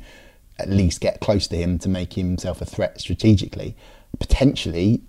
at 0.63 0.71
least 0.71 1.01
get 1.01 1.21
close 1.21 1.47
to 1.49 1.57
him 1.57 1.79
to 1.81 1.89
make 1.89 2.15
himself 2.15 2.61
a 2.61 2.65
threat 2.65 3.01
strategically. 3.01 3.77
Potentially, 4.19 5.03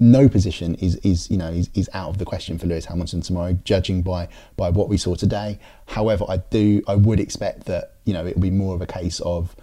no 0.00 0.28
position 0.28 0.74
is 0.76 0.96
is 0.96 1.30
you 1.30 1.36
know 1.36 1.48
is, 1.48 1.70
is 1.74 1.88
out 1.92 2.10
of 2.10 2.18
the 2.18 2.24
question 2.24 2.58
for 2.58 2.66
Lewis 2.66 2.86
Hamilton 2.86 3.20
tomorrow, 3.20 3.58
judging 3.64 4.02
by 4.02 4.28
by 4.56 4.70
what 4.70 4.88
we 4.88 4.96
saw 4.96 5.14
today. 5.14 5.58
However, 5.86 6.24
I 6.28 6.38
do 6.38 6.82
I 6.86 6.96
would 6.96 7.20
expect 7.20 7.66
that 7.66 7.94
you 8.04 8.12
know 8.12 8.26
it 8.26 8.34
will 8.34 8.42
be 8.42 8.50
more 8.50 8.74
of 8.74 8.82
a 8.82 8.86
case 8.86 9.20
of 9.20 9.54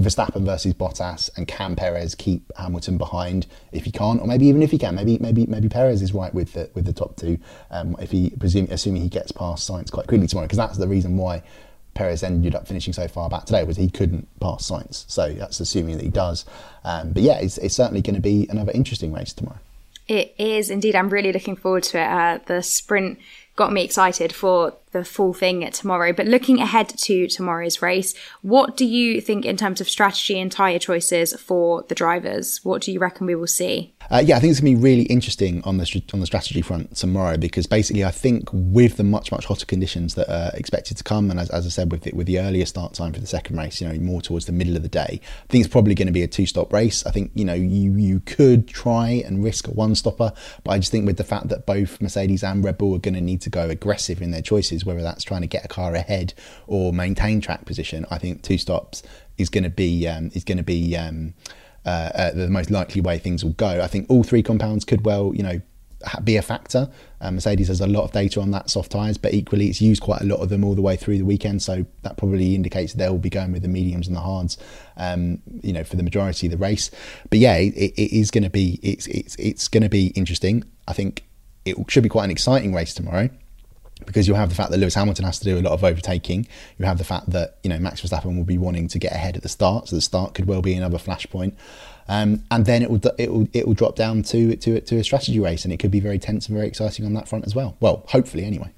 Verstappen 0.00 0.44
versus 0.44 0.72
Bottas 0.72 1.28
and 1.36 1.46
can 1.46 1.76
Perez 1.76 2.14
keep 2.14 2.50
Hamilton 2.56 2.96
behind 2.96 3.46
if 3.70 3.84
he 3.84 3.90
can't, 3.90 4.20
or 4.20 4.26
maybe 4.26 4.46
even 4.46 4.62
if 4.62 4.70
he 4.70 4.78
can, 4.78 4.94
maybe 4.94 5.18
maybe 5.18 5.46
maybe 5.46 5.68
Perez 5.68 6.00
is 6.00 6.14
right 6.14 6.32
with 6.32 6.54
the 6.54 6.70
with 6.74 6.86
the 6.86 6.92
top 6.92 7.16
two. 7.16 7.38
Um, 7.70 7.96
if 8.00 8.10
he 8.10 8.30
presume 8.30 8.66
assuming 8.70 9.02
he 9.02 9.08
gets 9.08 9.30
past 9.30 9.68
Sainz 9.68 9.90
quite 9.90 10.06
quickly 10.06 10.26
tomorrow, 10.26 10.46
because 10.46 10.58
that's 10.58 10.78
the 10.78 10.88
reason 10.88 11.16
why 11.16 11.42
Perez 12.00 12.22
ended 12.22 12.54
up 12.54 12.66
finishing 12.66 12.94
so 12.94 13.06
far 13.08 13.28
back 13.28 13.44
today 13.44 13.62
was 13.62 13.76
he 13.76 13.90
couldn't 13.90 14.26
pass 14.40 14.70
Sainz. 14.70 15.04
So 15.06 15.34
that's 15.34 15.60
assuming 15.60 15.98
that 15.98 16.02
he 16.04 16.08
does. 16.08 16.46
Um, 16.82 17.12
but 17.12 17.22
yeah, 17.22 17.38
it's, 17.38 17.58
it's 17.58 17.74
certainly 17.74 18.00
going 18.00 18.14
to 18.14 18.22
be 18.22 18.46
another 18.48 18.72
interesting 18.72 19.12
race 19.12 19.34
tomorrow. 19.34 19.58
It 20.08 20.34
is 20.38 20.70
indeed. 20.70 20.96
I'm 20.96 21.10
really 21.10 21.30
looking 21.30 21.56
forward 21.56 21.82
to 21.84 21.98
it. 21.98 22.06
Uh, 22.06 22.38
the 22.46 22.62
sprint 22.62 23.18
got 23.54 23.70
me 23.70 23.84
excited 23.84 24.32
for 24.32 24.72
the 24.92 25.04
full 25.04 25.32
thing 25.32 25.68
tomorrow. 25.70 26.12
But 26.12 26.26
looking 26.26 26.60
ahead 26.60 26.88
to 26.88 27.26
tomorrow's 27.28 27.82
race, 27.82 28.14
what 28.42 28.76
do 28.76 28.84
you 28.84 29.20
think 29.20 29.44
in 29.44 29.56
terms 29.56 29.80
of 29.80 29.88
strategy 29.88 30.38
and 30.40 30.50
tyre 30.50 30.78
choices 30.78 31.34
for 31.40 31.84
the 31.88 31.94
drivers? 31.94 32.60
What 32.64 32.82
do 32.82 32.92
you 32.92 32.98
reckon 32.98 33.26
we 33.26 33.34
will 33.34 33.46
see? 33.46 33.94
Uh, 34.10 34.22
yeah, 34.24 34.36
I 34.36 34.40
think 34.40 34.50
it's 34.50 34.60
going 34.60 34.74
to 34.74 34.78
be 34.78 34.82
really 34.82 35.04
interesting 35.04 35.62
on 35.64 35.76
the 35.76 36.02
on 36.12 36.20
the 36.20 36.26
strategy 36.26 36.62
front 36.62 36.96
tomorrow 36.96 37.36
because 37.36 37.66
basically 37.66 38.04
I 38.04 38.10
think 38.10 38.48
with 38.52 38.96
the 38.96 39.04
much 39.04 39.30
much 39.30 39.46
hotter 39.46 39.66
conditions 39.66 40.14
that 40.16 40.28
are 40.28 40.50
expected 40.56 40.96
to 40.96 41.04
come, 41.04 41.30
and 41.30 41.38
as, 41.38 41.48
as 41.50 41.66
I 41.66 41.68
said 41.68 41.92
with 41.92 42.02
the, 42.02 42.12
with 42.12 42.26
the 42.26 42.40
earlier 42.40 42.66
start 42.66 42.94
time 42.94 43.12
for 43.12 43.20
the 43.20 43.26
second 43.26 43.56
race, 43.56 43.80
you 43.80 43.88
know, 43.88 43.94
more 44.00 44.20
towards 44.20 44.46
the 44.46 44.52
middle 44.52 44.76
of 44.76 44.82
the 44.82 44.88
day, 44.88 45.20
I 45.22 45.46
think 45.48 45.64
it's 45.64 45.72
probably 45.72 45.94
going 45.94 46.06
to 46.06 46.12
be 46.12 46.22
a 46.22 46.28
two 46.28 46.46
stop 46.46 46.72
race. 46.72 47.06
I 47.06 47.12
think 47.12 47.30
you 47.34 47.44
know 47.44 47.54
you 47.54 47.92
you 47.92 48.20
could 48.20 48.66
try 48.66 49.22
and 49.24 49.44
risk 49.44 49.68
a 49.68 49.70
one 49.70 49.94
stopper, 49.94 50.32
but 50.64 50.72
I 50.72 50.78
just 50.78 50.90
think 50.90 51.06
with 51.06 51.16
the 51.16 51.24
fact 51.24 51.48
that 51.48 51.66
both 51.66 52.00
Mercedes 52.00 52.42
and 52.42 52.64
Red 52.64 52.78
Bull 52.78 52.96
are 52.96 52.98
going 52.98 53.14
to 53.14 53.20
need 53.20 53.40
to 53.42 53.50
go 53.50 53.68
aggressive 53.68 54.20
in 54.20 54.32
their 54.32 54.42
choices, 54.42 54.79
whether 54.84 55.02
that's 55.02 55.24
trying 55.24 55.42
to 55.42 55.46
get 55.46 55.64
a 55.64 55.68
car 55.68 55.94
ahead 55.94 56.34
or 56.66 56.92
maintain 56.92 57.40
track 57.40 57.64
position, 57.64 58.06
I 58.10 58.18
think 58.18 58.42
two 58.42 58.58
stops 58.58 59.02
is 59.38 59.48
going 59.48 59.64
to 59.64 59.70
be 59.70 60.06
um, 60.06 60.30
is 60.34 60.44
going 60.44 60.58
to 60.58 60.64
be 60.64 60.96
um, 60.96 61.34
uh, 61.84 62.10
uh, 62.14 62.30
the 62.32 62.48
most 62.48 62.70
likely 62.70 63.00
way 63.00 63.18
things 63.18 63.44
will 63.44 63.52
go. 63.52 63.80
I 63.82 63.86
think 63.86 64.06
all 64.08 64.22
three 64.22 64.42
compounds 64.42 64.84
could 64.84 65.04
well, 65.04 65.32
you 65.34 65.42
know, 65.42 65.60
be 66.24 66.36
a 66.36 66.42
factor. 66.42 66.90
Um, 67.20 67.34
Mercedes 67.34 67.68
has 67.68 67.80
a 67.80 67.86
lot 67.86 68.04
of 68.04 68.12
data 68.12 68.40
on 68.40 68.50
that 68.52 68.70
soft 68.70 68.92
tyres, 68.92 69.18
but 69.18 69.34
equally 69.34 69.68
it's 69.68 69.80
used 69.80 70.02
quite 70.02 70.20
a 70.22 70.24
lot 70.24 70.40
of 70.40 70.48
them 70.48 70.64
all 70.64 70.74
the 70.74 70.82
way 70.82 70.96
through 70.96 71.18
the 71.18 71.24
weekend, 71.24 71.62
so 71.62 71.84
that 72.02 72.16
probably 72.16 72.54
indicates 72.54 72.94
they'll 72.94 73.18
be 73.18 73.30
going 73.30 73.52
with 73.52 73.62
the 73.62 73.68
mediums 73.68 74.06
and 74.06 74.16
the 74.16 74.20
hards, 74.20 74.56
um, 74.96 75.40
you 75.62 75.72
know, 75.72 75.84
for 75.84 75.96
the 75.96 76.02
majority 76.02 76.46
of 76.46 76.50
the 76.52 76.58
race. 76.58 76.90
But 77.28 77.38
yeah, 77.38 77.56
it, 77.56 77.74
it 77.74 78.18
is 78.18 78.30
going 78.30 78.44
to 78.44 78.50
be 78.50 78.78
it's 78.82 79.06
it's 79.06 79.36
it's 79.36 79.68
going 79.68 79.82
to 79.82 79.88
be 79.88 80.08
interesting. 80.08 80.64
I 80.88 80.92
think 80.92 81.24
it 81.64 81.76
should 81.88 82.02
be 82.02 82.08
quite 82.08 82.24
an 82.24 82.30
exciting 82.30 82.74
race 82.74 82.94
tomorrow. 82.94 83.28
Because 84.06 84.26
you'll 84.26 84.36
have 84.36 84.48
the 84.48 84.54
fact 84.54 84.70
that 84.70 84.78
Lewis 84.78 84.94
Hamilton 84.94 85.24
has 85.24 85.38
to 85.38 85.44
do 85.44 85.58
a 85.58 85.60
lot 85.60 85.72
of 85.72 85.84
overtaking. 85.84 86.46
You 86.78 86.86
have 86.86 86.98
the 86.98 87.04
fact 87.04 87.30
that 87.30 87.58
you 87.62 87.70
know 87.70 87.78
Max 87.78 88.00
Verstappen 88.00 88.36
will 88.36 88.44
be 88.44 88.58
wanting 88.58 88.88
to 88.88 88.98
get 88.98 89.12
ahead 89.12 89.36
at 89.36 89.42
the 89.42 89.48
start, 89.48 89.88
so 89.88 89.96
the 89.96 90.02
start 90.02 90.34
could 90.34 90.46
well 90.46 90.62
be 90.62 90.74
another 90.74 90.98
flashpoint. 90.98 91.54
Um, 92.08 92.42
and 92.50 92.66
then 92.66 92.82
it 92.82 92.90
will 92.90 93.00
it 93.18 93.32
will 93.32 93.48
it 93.52 93.66
will 93.66 93.74
drop 93.74 93.96
down 93.96 94.22
to 94.24 94.56
to 94.56 94.80
to 94.80 94.96
a 94.98 95.04
strategy 95.04 95.38
race, 95.38 95.64
and 95.64 95.72
it 95.72 95.78
could 95.78 95.90
be 95.90 96.00
very 96.00 96.18
tense 96.18 96.48
and 96.48 96.56
very 96.56 96.68
exciting 96.68 97.06
on 97.06 97.14
that 97.14 97.28
front 97.28 97.46
as 97.46 97.54
well. 97.54 97.76
Well, 97.80 98.04
hopefully, 98.08 98.44
anyway. 98.44 98.72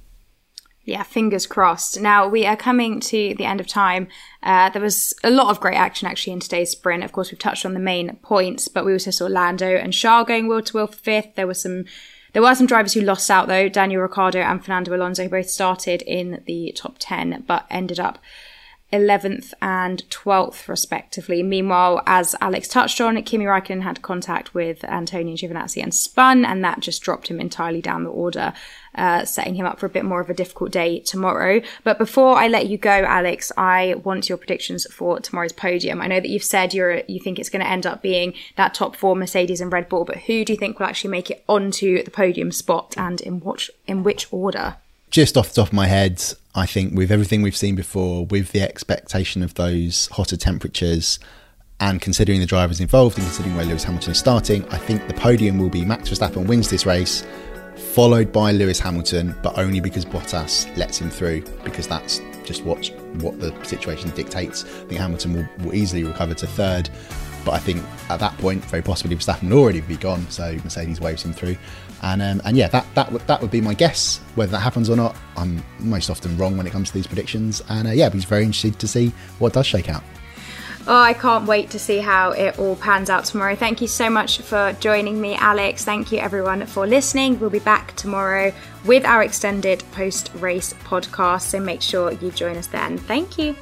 Yeah, 0.84 1.04
fingers 1.04 1.46
crossed. 1.46 2.00
Now 2.00 2.26
we 2.26 2.44
are 2.44 2.56
coming 2.56 2.98
to 3.00 3.34
the 3.38 3.44
end 3.44 3.60
of 3.60 3.68
time. 3.68 4.08
Uh, 4.42 4.68
there 4.70 4.82
was 4.82 5.14
a 5.22 5.30
lot 5.30 5.48
of 5.48 5.60
great 5.60 5.76
action 5.76 6.08
actually 6.08 6.32
in 6.32 6.40
today's 6.40 6.72
sprint. 6.72 7.04
Of 7.04 7.12
course, 7.12 7.30
we've 7.30 7.38
touched 7.38 7.64
on 7.64 7.74
the 7.74 7.80
main 7.80 8.16
points, 8.16 8.66
but 8.66 8.84
we 8.84 8.92
also 8.92 9.12
saw 9.12 9.26
Lando 9.26 9.76
and 9.76 9.92
Charles 9.92 10.26
going 10.26 10.48
wheel 10.48 10.60
to 10.62 10.76
wheel 10.76 10.88
for 10.88 10.96
fifth. 10.96 11.36
There 11.36 11.46
were 11.46 11.54
some, 11.54 11.84
there 12.32 12.42
were 12.42 12.54
some 12.54 12.66
drivers 12.66 12.94
who 12.94 13.00
lost 13.00 13.30
out 13.30 13.48
though. 13.48 13.68
Daniel 13.68 14.02
Ricciardo 14.02 14.40
and 14.40 14.64
Fernando 14.64 14.94
Alonso 14.94 15.28
both 15.28 15.50
started 15.50 16.02
in 16.02 16.42
the 16.46 16.72
top 16.76 16.96
ten, 16.98 17.44
but 17.46 17.66
ended 17.70 18.00
up 18.00 18.18
11th 18.92 19.54
and 19.62 20.08
12th, 20.10 20.68
respectively. 20.68 21.42
Meanwhile, 21.42 22.02
as 22.06 22.36
Alex 22.40 22.68
touched 22.68 23.00
on, 23.00 23.20
Kimi 23.22 23.46
Raikkonen 23.46 23.82
had 23.82 24.02
contact 24.02 24.54
with 24.54 24.84
Antonio 24.84 25.34
Giovinazzi 25.34 25.82
and 25.82 25.94
spun, 25.94 26.44
and 26.44 26.62
that 26.62 26.80
just 26.80 27.02
dropped 27.02 27.28
him 27.28 27.40
entirely 27.40 27.80
down 27.80 28.04
the 28.04 28.10
order, 28.10 28.52
uh, 28.94 29.24
setting 29.24 29.54
him 29.54 29.64
up 29.64 29.78
for 29.78 29.86
a 29.86 29.90
bit 29.90 30.04
more 30.04 30.20
of 30.20 30.28
a 30.28 30.34
difficult 30.34 30.70
day 30.70 31.00
tomorrow. 31.00 31.62
But 31.84 31.96
before 31.96 32.36
I 32.36 32.48
let 32.48 32.68
you 32.68 32.76
go, 32.76 32.90
Alex, 32.90 33.50
I 33.56 33.94
want 34.04 34.28
your 34.28 34.36
predictions 34.36 34.86
for 34.92 35.18
tomorrow's 35.20 35.52
podium. 35.52 36.02
I 36.02 36.06
know 36.06 36.20
that 36.20 36.28
you've 36.28 36.44
said 36.44 36.74
you're 36.74 37.02
you 37.08 37.18
think 37.18 37.38
it's 37.38 37.48
going 37.48 37.64
to 37.64 37.70
end 37.70 37.86
up 37.86 38.02
being 38.02 38.34
that 38.56 38.74
top 38.74 38.94
four 38.94 39.16
Mercedes 39.16 39.62
and 39.62 39.72
Red 39.72 39.88
Bull, 39.88 40.04
but 40.04 40.18
who 40.18 40.44
do 40.44 40.52
you 40.52 40.58
think 40.58 40.78
will 40.78 40.86
actually 40.86 41.10
make 41.10 41.30
it 41.30 41.42
onto 41.48 42.02
the 42.02 42.10
podium 42.10 42.52
spot, 42.52 42.94
and 42.98 43.20
in 43.22 43.40
which 43.40 43.70
in 43.86 44.02
which 44.02 44.26
order? 44.30 44.76
Just 45.12 45.36
off 45.36 45.50
the 45.50 45.60
top 45.60 45.68
of 45.68 45.74
my 45.74 45.86
head, 45.86 46.20
I 46.54 46.66
think 46.66 46.94
with 46.96 47.12
everything 47.12 47.42
we've 47.42 47.56
seen 47.56 47.76
before, 47.76 48.26
with 48.26 48.50
the 48.52 48.62
expectation 48.62 49.42
of 49.42 49.54
those 49.54 50.08
hotter 50.12 50.38
temperatures, 50.38 51.20
and 51.78 52.00
considering 52.00 52.40
the 52.40 52.46
drivers 52.46 52.80
involved 52.80 53.18
and 53.18 53.26
considering 53.26 53.54
where 53.54 53.66
Lewis 53.66 53.84
Hamilton 53.84 54.12
is 54.12 54.18
starting, 54.18 54.64
I 54.70 54.78
think 54.78 55.06
the 55.06 55.14
podium 55.14 55.58
will 55.58 55.68
be 55.68 55.84
Max 55.84 56.08
Verstappen 56.08 56.46
wins 56.46 56.70
this 56.70 56.86
race, 56.86 57.26
followed 57.92 58.32
by 58.32 58.52
Lewis 58.52 58.80
Hamilton, 58.80 59.36
but 59.42 59.58
only 59.58 59.80
because 59.80 60.06
Bottas 60.06 60.74
lets 60.78 60.98
him 60.98 61.10
through, 61.10 61.42
because 61.62 61.86
that's 61.86 62.20
just 62.44 62.64
what 62.64 62.88
what 63.20 63.38
the 63.38 63.52
situation 63.64 64.10
dictates. 64.10 64.64
I 64.64 64.84
think 64.86 65.00
Hamilton 65.00 65.34
will, 65.34 65.48
will 65.58 65.74
easily 65.74 66.04
recover 66.04 66.32
to 66.34 66.46
third, 66.46 66.88
but 67.44 67.52
I 67.52 67.58
think 67.58 67.82
at 68.08 68.18
that 68.20 68.36
point, 68.38 68.64
very 68.64 68.82
possibly 68.82 69.14
Verstappen 69.14 69.50
will 69.50 69.58
already 69.58 69.82
be 69.82 69.96
gone, 69.96 70.26
so 70.30 70.56
Mercedes 70.64 71.02
waves 71.02 71.22
him 71.22 71.34
through. 71.34 71.56
And 72.02 72.20
um, 72.20 72.42
and 72.44 72.56
yeah, 72.56 72.68
that 72.68 72.86
that 72.94 73.12
would 73.12 73.22
that 73.28 73.40
would 73.40 73.50
be 73.50 73.60
my 73.60 73.74
guess. 73.74 74.18
Whether 74.34 74.52
that 74.52 74.60
happens 74.60 74.90
or 74.90 74.96
not, 74.96 75.16
I'm 75.36 75.62
most 75.78 76.10
often 76.10 76.36
wrong 76.36 76.56
when 76.56 76.66
it 76.66 76.70
comes 76.70 76.88
to 76.88 76.94
these 76.94 77.06
predictions. 77.06 77.62
And 77.68 77.88
uh, 77.88 77.92
yeah, 77.92 78.06
I'd 78.06 78.12
be 78.12 78.20
very 78.20 78.42
interested 78.42 78.78
to 78.80 78.88
see 78.88 79.12
what 79.38 79.52
does 79.52 79.66
shake 79.66 79.88
out. 79.88 80.02
Oh, 80.88 81.00
I 81.00 81.12
can't 81.12 81.46
wait 81.46 81.70
to 81.70 81.78
see 81.78 81.98
how 81.98 82.32
it 82.32 82.58
all 82.58 82.74
pans 82.74 83.08
out 83.08 83.24
tomorrow. 83.24 83.54
Thank 83.54 83.80
you 83.80 83.86
so 83.86 84.10
much 84.10 84.38
for 84.38 84.72
joining 84.80 85.20
me, 85.20 85.36
Alex. 85.36 85.84
Thank 85.84 86.10
you, 86.10 86.18
everyone, 86.18 86.66
for 86.66 86.88
listening. 86.88 87.38
We'll 87.38 87.50
be 87.50 87.60
back 87.60 87.94
tomorrow 87.94 88.52
with 88.84 89.04
our 89.04 89.22
extended 89.22 89.84
post 89.92 90.32
race 90.34 90.74
podcast. 90.84 91.42
So 91.42 91.60
make 91.60 91.82
sure 91.82 92.10
you 92.14 92.32
join 92.32 92.56
us 92.56 92.66
then. 92.66 92.98
Thank 92.98 93.38
you. 93.38 93.54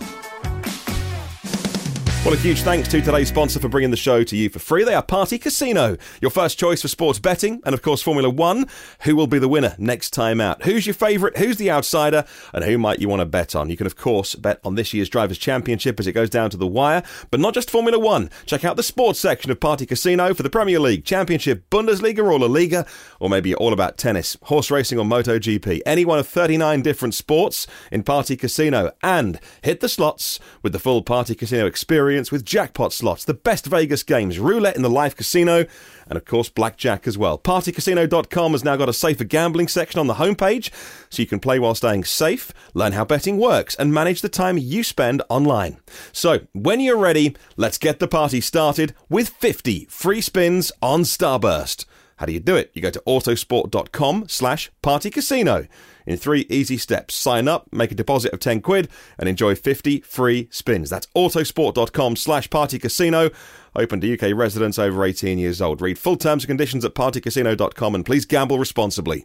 Well, 2.23 2.35
a 2.35 2.37
huge 2.37 2.61
thanks 2.61 2.87
to 2.89 3.01
today's 3.01 3.29
sponsor 3.29 3.61
for 3.61 3.71
bringing 3.71 3.91
the 3.91 3.97
show 3.97 4.23
to 4.23 4.37
you 4.37 4.51
for 4.51 4.59
free. 4.59 4.85
They 4.85 4.93
are 4.93 5.03
Party 5.03 5.39
Casino, 5.39 5.97
your 6.21 6.31
first 6.31 6.59
choice 6.59 6.83
for 6.83 6.89
sports 6.89 7.19
betting, 7.19 7.63
and 7.65 7.73
of 7.73 7.81
course, 7.81 8.03
Formula 8.03 8.29
One. 8.29 8.67
Who 9.05 9.17
will 9.17 9.27
be 9.27 9.39
the 9.39 9.49
winner 9.49 9.75
next 9.79 10.11
time 10.11 10.39
out? 10.39 10.65
Who's 10.65 10.87
your 10.87 10.93
favourite? 10.93 11.39
Who's 11.39 11.57
the 11.57 11.71
outsider? 11.71 12.27
And 12.53 12.63
who 12.63 12.77
might 12.77 12.99
you 12.99 13.09
want 13.09 13.21
to 13.21 13.27
bet 13.27 13.57
on? 13.57 13.71
You 13.71 13.77
can, 13.79 13.87
of 13.87 13.97
course, 13.97 14.35
bet 14.35 14.61
on 14.65 14.75
this 14.75 14.93
year's 14.93 15.09
Drivers' 15.09 15.39
Championship 15.39 15.99
as 15.99 16.07
it 16.07 16.13
goes 16.13 16.29
down 16.29 16.51
to 16.51 16.59
the 16.59 16.67
wire, 16.67 17.03
but 17.31 17.41
not 17.41 17.55
just 17.55 17.71
Formula 17.71 17.99
One. 17.99 18.29
Check 18.45 18.67
out 18.67 18.77
the 18.77 18.83
sports 18.83 19.19
section 19.19 19.51
of 19.51 19.59
Party 19.59 19.87
Casino 19.87 20.35
for 20.35 20.43
the 20.43 20.51
Premier 20.51 20.79
League, 20.79 21.07
Championship, 21.07 21.71
Bundesliga, 21.71 22.19
or 22.19 22.39
La 22.39 22.47
Liga, 22.47 22.85
or 23.19 23.31
maybe 23.31 23.49
you're 23.49 23.59
all 23.59 23.73
about 23.73 23.97
tennis, 23.97 24.37
horse 24.43 24.71
racing, 24.71 24.99
or 24.99 25.07
MotoGP. 25.07 25.81
Any 25.87 26.05
one 26.05 26.19
of 26.19 26.29
39 26.29 26.83
different 26.83 27.15
sports 27.15 27.67
in 27.91 28.03
Party 28.03 28.37
Casino. 28.37 28.93
And 29.03 29.41
hit 29.63 29.81
the 29.81 29.89
slots 29.89 30.39
with 30.63 30.75
the 30.75 30.79
full 30.79 31.01
Party 31.01 31.35
Casino 31.35 31.65
experience 31.65 32.10
experience 32.11 32.33
with 32.33 32.45
jackpot 32.45 32.93
slots, 32.93 33.25
the 33.25 33.33
best 33.33 33.67
Vegas 33.67 34.03
games, 34.03 34.41
roulette 34.41 34.75
in 34.75 34.83
the 34.83 34.91
live 34.91 35.15
casino, 35.15 35.65
and 36.09 36.17
of 36.17 36.25
course 36.25 36.49
blackjack 36.49 37.07
as 37.07 37.17
well. 37.17 37.39
Partycasino.com 37.39 38.51
has 38.51 38.65
now 38.65 38.75
got 38.75 38.89
a 38.89 38.93
safer 38.93 39.23
gambling 39.23 39.69
section 39.69 40.01
on 40.01 40.09
the 40.09 40.15
homepage, 40.15 40.73
so 41.09 41.23
you 41.23 41.29
can 41.29 41.39
play 41.39 41.61
while 41.61 41.77
staying 41.77 42.03
safe, 42.03 42.51
learn 42.75 42.95
how 42.95 43.05
betting 43.05 43.39
works, 43.39 43.77
and 43.77 43.95
manage 43.95 44.23
the 44.23 44.29
time 44.29 44.59
you 44.59 44.83
spend 44.83 45.23
online. 45.29 45.77
So, 46.11 46.41
when 46.53 46.81
you're 46.81 46.99
ready, 46.99 47.37
let's 47.57 47.79
get 47.79 48.01
the 48.01 48.09
party 48.09 48.41
started 48.41 48.93
with 49.09 49.29
50 49.29 49.85
free 49.89 50.21
spins 50.21 50.73
on 50.83 51.03
Starburst. 51.03 51.85
How 52.21 52.27
do 52.27 52.35
you 52.35 52.41
do 52.41 52.55
it? 52.55 52.71
You 52.75 52.83
go 52.83 52.91
to 52.91 53.03
autosport.com 53.07 54.27
slash 54.29 54.71
partycasino 54.83 55.69
in 56.05 56.19
three 56.19 56.45
easy 56.51 56.77
steps. 56.77 57.15
Sign 57.15 57.49
up, 57.49 57.73
make 57.73 57.93
a 57.93 57.95
deposit 57.95 58.35
of 58.35 58.41
10 58.41 58.61
quid, 58.61 58.89
and 59.19 59.27
enjoy 59.27 59.55
50 59.55 60.01
free 60.03 60.47
spins. 60.51 60.91
That's 60.91 61.07
autosport.com 61.17 62.17
slash 62.17 62.49
partycasino. 62.49 63.33
Open 63.75 64.03
to 64.03 64.13
UK 64.13 64.37
residents 64.37 64.79
over 64.79 65.03
18 65.03 65.39
years 65.39 65.63
old. 65.63 65.81
Read 65.81 65.99
full 65.99 66.17
terms 66.17 66.45
and 66.45 66.49
conditions 66.49 66.85
at 66.85 66.95
partycasino.com 66.95 67.95
and 67.95 68.05
please 68.05 68.27
gamble 68.27 68.59
responsibly. 68.59 69.25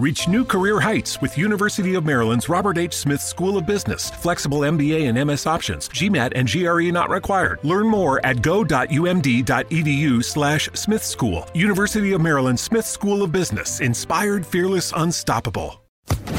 Reach 0.00 0.28
new 0.28 0.46
career 0.46 0.80
heights 0.80 1.20
with 1.20 1.36
University 1.36 1.94
of 1.94 2.06
Maryland's 2.06 2.48
Robert 2.48 2.78
H. 2.78 2.94
Smith 2.94 3.20
School 3.20 3.58
of 3.58 3.66
Business. 3.66 4.08
Flexible 4.08 4.60
MBA 4.60 5.10
and 5.10 5.28
MS 5.28 5.44
options. 5.44 5.90
GMAT 5.90 6.32
and 6.34 6.50
GRE 6.50 6.90
not 6.90 7.10
required. 7.10 7.58
Learn 7.64 7.86
more 7.86 8.18
at 8.24 8.40
go.umd.edu 8.40 10.24
slash 10.24 10.70
Smith 10.72 11.04
School. 11.04 11.44
University 11.52 12.12
of 12.12 12.22
Maryland 12.22 12.58
Smith 12.58 12.86
School 12.86 13.22
of 13.22 13.30
Business. 13.30 13.80
Inspired, 13.80 14.46
fearless, 14.46 14.90
unstoppable. 14.96 15.82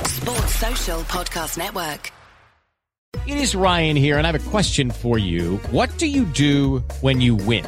Sports 0.06 0.56
Social 0.56 1.02
Podcast 1.02 1.60
Network. 1.60 2.12
It 3.28 3.38
is 3.38 3.54
Ryan 3.54 3.96
here, 3.96 4.18
and 4.18 4.26
I 4.26 4.32
have 4.32 4.48
a 4.48 4.50
question 4.50 4.90
for 4.90 5.20
you. 5.20 5.58
What 5.70 5.96
do 6.00 6.08
you 6.08 6.26
do 6.26 6.80
when 7.02 7.22
you 7.22 7.36
win? 7.36 7.68